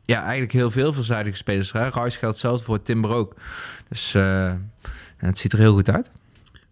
ja, 0.07 0.21
eigenlijk 0.21 0.51
heel 0.51 0.71
veel 0.71 0.93
veelzijdige 0.93 1.37
spelers. 1.37 1.71
Hè? 1.71 1.89
Rice 1.89 2.17
geldt 2.17 2.37
zelfs 2.37 2.63
voor 2.63 2.81
Timber 2.81 3.11
ook. 3.11 3.35
Dus 3.89 4.13
eh, 4.13 4.53
het 5.17 5.37
ziet 5.37 5.53
er 5.53 5.59
heel 5.59 5.73
goed 5.73 5.89
uit. 5.89 6.11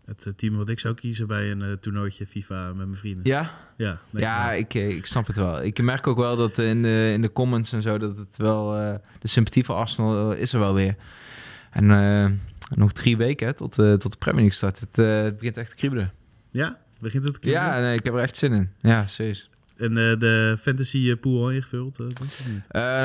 het 0.06 0.25
eh, 0.25 0.34
team 0.34 0.56
wat 0.56 0.70
ik 0.70 0.80
zou 0.80 0.94
kiezen 0.94 1.27
bij 1.27 1.51
een 1.51 1.62
eh, 1.62 1.72
toernooitje 1.72 2.25
FIFA 2.25 2.68
met 2.68 2.75
mijn 2.75 2.96
vrienden. 2.96 3.24
Ja, 3.25 3.51
Ja, 3.77 4.00
Ja, 4.12 4.51
ik 4.51 4.74
ik, 4.74 5.06
snap 5.06 5.27
het 5.27 5.36
wel. 5.36 5.63
Ik 5.63 5.82
merk 5.82 6.08
ook 6.08 6.18
wel 6.18 6.36
dat 6.36 6.58
in 6.58 6.82
de, 6.82 7.12
in 7.13 7.22
de 7.22 7.32
comments 7.32 7.72
en 7.72 7.82
zo 7.82 7.98
dat 7.98 8.18
het 8.18 8.38
wel 8.38 8.77
eh, 8.77 8.96
de 9.20 9.27
sympathie 9.27 9.63
voor 9.63 9.75
Arsenal 9.75 10.32
is 10.32 10.54
er 10.54 10.60
wel 10.60 10.74
weer. 10.74 10.96
En 11.72 12.39
nog 12.70 12.92
drie 12.92 13.18
weken 13.18 13.48
hè, 13.48 13.54
tot, 13.54 13.74
tot 13.75 14.12
de 14.12 14.18
Premier 14.18 14.42
League 14.42 14.58
start. 14.58 14.80
Het, 14.80 14.96
het 14.96 15.38
begint 15.38 15.58
echt 15.58 15.70
te 15.70 15.75
kriebelen. 15.75 16.13
Ja, 16.50 16.80
begint 17.00 17.24
het 17.24 17.34
te 17.34 17.39
kriebelen? 17.39 17.68
Ja, 17.68 17.80
nee, 17.80 17.98
ik 17.98 18.04
heb 18.04 18.13
er 18.13 18.20
echt 18.20 18.36
zin 18.36 18.54
in. 18.54 18.70
Ja, 18.80 19.08
serieus. 19.08 19.50
En 19.77 19.98
eh, 19.98 20.20
de 20.20 20.58
fantasy 20.62 21.10
eh, 21.10 21.20
pool 21.20 21.44
al 21.44 21.51
ingevuld? 21.51 22.00
eh, 22.00 22.05
denk 22.05 22.29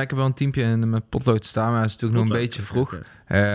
ik 0.03 0.09
heb 0.09 0.11
wel 0.11 0.27
een 0.27 0.35
teampje 0.35 0.63
in 0.63 0.91
mijn 0.91 1.09
potlood 1.09 1.45
staan, 1.45 1.73
maar 1.73 1.81
het 1.81 1.91
is 1.91 1.97
natuurlijk 1.97 2.21
nog 2.21 2.31
een 2.31 2.43
beetje 2.43 2.63
vroeg. 2.63 2.97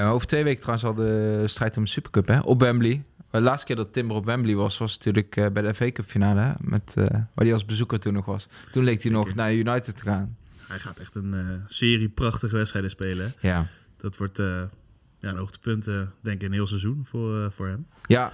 over 0.05 0.27
twee 0.27 0.43
weken 0.43 0.61
trouwens 0.61 0.87
al 0.87 0.93
de 0.93 1.43
strijd 1.45 1.77
om 1.77 1.83
de 1.83 1.89
Supercup 1.89 2.27
hè, 2.27 2.39
op 2.39 2.59
Wembley. 2.59 3.03
De 3.31 3.41
laatste 3.41 3.67
keer 3.67 3.75
dat 3.75 3.93
Timber 3.93 4.17
op 4.17 4.25
Wembley 4.25 4.55
was, 4.55 4.77
was 4.77 4.97
natuurlijk 4.97 5.53
bij 5.53 5.61
de 5.61 5.73
FA 5.73 5.91
Cup 5.91 6.05
finale. 6.05 6.39
Hè, 6.39 6.51
met, 6.59 6.93
waar 6.95 7.27
hij 7.45 7.53
als 7.53 7.65
bezoeker 7.65 7.99
toen 7.99 8.13
nog 8.13 8.25
was. 8.25 8.47
Toen 8.71 8.83
leek 8.83 9.03
hij 9.03 9.11
nog 9.11 9.35
naar 9.35 9.53
United 9.53 9.97
te 9.97 10.03
gaan. 10.03 10.37
Hij 10.57 10.79
gaat 10.79 10.99
echt 10.99 11.15
een 11.15 11.63
serie 11.67 12.09
prachtige 12.09 12.55
wedstrijden 12.55 12.91
spelen. 12.91 13.33
hè. 13.39 13.47
Ja, 13.49 13.67
Dat 13.97 14.17
wordt 14.17 14.39
ja, 15.25 15.31
een 15.31 15.37
hoogtepunt, 15.37 15.87
eh, 15.87 15.95
denk 16.21 16.41
ik, 16.41 16.47
een 16.47 16.53
heel 16.53 16.67
seizoen 16.67 17.05
voor, 17.09 17.43
eh, 17.43 17.45
voor 17.55 17.67
hem. 17.67 17.85
ja. 18.05 18.31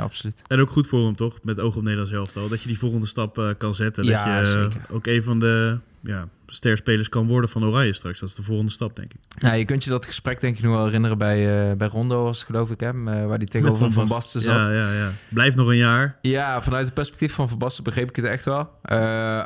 Absoluut. 0.00 0.42
En 0.46 0.60
ook 0.60 0.70
goed 0.70 0.86
voor 0.86 1.04
hem, 1.04 1.16
toch? 1.16 1.38
Met 1.42 1.60
oog 1.60 1.76
op 1.76 1.82
Nederlands 1.82 2.12
elftal. 2.12 2.48
Dat 2.48 2.62
je 2.62 2.68
die 2.68 2.78
volgende 2.78 3.06
stap 3.06 3.38
eh, 3.38 3.48
kan 3.58 3.74
zetten. 3.74 4.04
Ja, 4.04 4.38
dat 4.40 4.46
je 4.46 4.52
zeker. 4.52 4.80
ook 4.90 5.06
een 5.06 5.22
van 5.22 5.38
de 5.40 5.78
ja, 6.00 6.28
sterspelers 6.46 7.08
kan 7.08 7.26
worden 7.26 7.50
van 7.50 7.64
Oranje 7.64 7.92
straks. 7.92 8.20
Dat 8.20 8.28
is 8.28 8.34
de 8.34 8.42
volgende 8.42 8.70
stap, 8.72 8.96
denk 8.96 9.12
ik. 9.12 9.20
Ja, 9.38 9.52
je 9.52 9.64
kunt 9.64 9.84
je 9.84 9.90
dat 9.90 10.06
gesprek 10.06 10.40
denk 10.40 10.56
ik 10.56 10.62
nog 10.62 10.74
wel 10.74 10.84
herinneren 10.84 11.18
bij, 11.18 11.76
bij 11.76 11.88
Rondo, 11.88 12.22
was 12.22 12.36
het, 12.38 12.46
geloof 12.46 12.70
ik, 12.70 12.80
hè, 12.80 12.88
eh, 12.88 13.26
waar 13.26 13.38
die 13.38 13.48
tegenover 13.48 13.82
Met 13.82 13.92
Van, 13.92 14.02
Bast- 14.06 14.14
Basten 14.14 14.40
zat. 14.40 14.54
Ja, 14.54 14.72
ja, 14.72 14.92
ja. 14.92 15.12
Blijft 15.28 15.56
nog 15.56 15.68
een 15.68 15.76
jaar. 15.76 16.18
Ja, 16.22 16.62
vanuit 16.62 16.84
het 16.84 16.94
perspectief 16.94 17.32
van 17.32 17.48
Van 17.48 17.58
Basten 17.58 17.84
begreep 17.84 18.08
ik 18.08 18.16
het 18.16 18.24
echt 18.24 18.44
wel. 18.44 18.70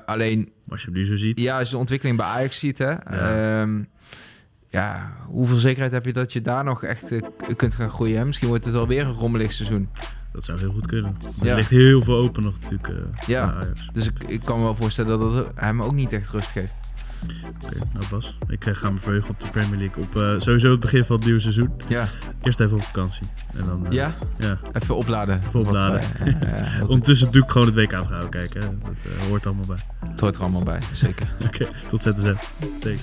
Alleen, 0.07 0.52
als 0.68 0.80
je 0.83 0.87
hem 0.90 0.97
nu 0.97 1.04
zo 1.07 1.16
ziet. 1.16 1.40
ja, 1.40 1.59
als 1.59 1.66
je 1.68 1.75
de 1.75 1.80
ontwikkeling 1.80 2.16
bij 2.16 2.26
Ajax 2.26 2.59
ziet, 2.59 2.78
hè, 2.78 2.90
Ja. 2.90 3.00
ja. 3.11 3.66
Ja, 4.70 5.12
hoeveel 5.26 5.56
zekerheid 5.56 5.92
heb 5.92 6.04
je 6.04 6.12
dat 6.12 6.32
je 6.32 6.40
daar 6.40 6.64
nog 6.64 6.82
echt 6.84 7.12
eh, 7.12 7.22
kunt 7.56 7.75
gaan 7.75 7.90
groeien? 7.90 8.18
Hè? 8.18 8.25
Misschien 8.25 8.48
wordt 8.48 8.64
het 8.64 8.75
alweer 8.75 9.06
een 9.06 9.12
rommelig 9.12 9.52
seizoen. 9.52 9.88
Dat 10.32 10.44
zou 10.44 10.58
heel 10.58 10.72
goed 10.72 10.87
kunnen. 10.87 11.14
Maar 11.37 11.46
Ja. 11.46 11.50
Er 11.50 11.56
ligt 11.56 11.70
heel 11.70 12.02
veel 12.02 12.16
open 12.16 12.42
nog 12.42 12.54
natuurlijk. 12.60 12.88
eh, 12.88 12.94
Ja. 13.26 13.54
Dus 13.92 14.06
ik, 14.06 14.25
ik 14.25 14.40
kan 14.44 14.56
me 14.58 14.64
wel 14.64 14.75
voorstellen 14.76 15.18
dat 15.18 15.32
dat 15.32 15.50
hem 15.54 15.83
ook 15.83 15.94
niet 15.94 16.12
echt 16.12 16.28
rust 16.28 16.50
geeft. 16.50 16.74
Oké, 17.64 17.78
nou 17.92 18.04
Bas. 18.11 18.38
Ik 18.48 18.66
eh, 18.66 18.74
ga 18.74 18.90
me 18.90 18.98
verheugen 18.98 19.31
op 19.31 19.40
de 19.40 19.50
Premier 19.50 19.78
League. 19.78 20.02
Op 20.04 20.40
sowieso 20.42 20.70
het 20.70 20.81
begin 20.81 21.04
van 21.04 21.16
het 21.16 21.24
nieuwe 21.24 21.40
seizoen. 21.40 21.70
Ja, 21.88 22.07
Eerst 22.42 22.61
even 22.61 22.76
op 22.76 22.83
vakantie. 22.83 23.26
En 23.54 23.66
dan, 23.66 23.87
ja? 23.90 24.12
ja. 24.38 24.59
even 24.72 24.96
opladen. 24.96 25.40
Even 25.48 25.61
opladen. 25.61 26.00
Wat. 26.81 26.81
Ondertussen 26.88 27.33
doe 27.33 27.42
ik 27.42 27.50
gewoon 27.50 27.66
het 27.66 27.76
WK 27.76 28.04
vrouwen 28.04 28.31
kijken. 28.31 28.61
hè. 28.61 28.68
Dat 28.78 28.96
hoort 29.28 29.46
allemaal 29.46 29.66
bij. 29.66 29.85
Het 30.11 30.20
hoort 30.20 30.37
er 30.37 30.42
allemaal 30.42 30.62
bij, 30.62 30.81
zeker. 30.92 31.28
Oké, 31.46 31.68
tot 31.88 32.02
ZSM. 32.02 32.35
Thanks. 32.81 33.02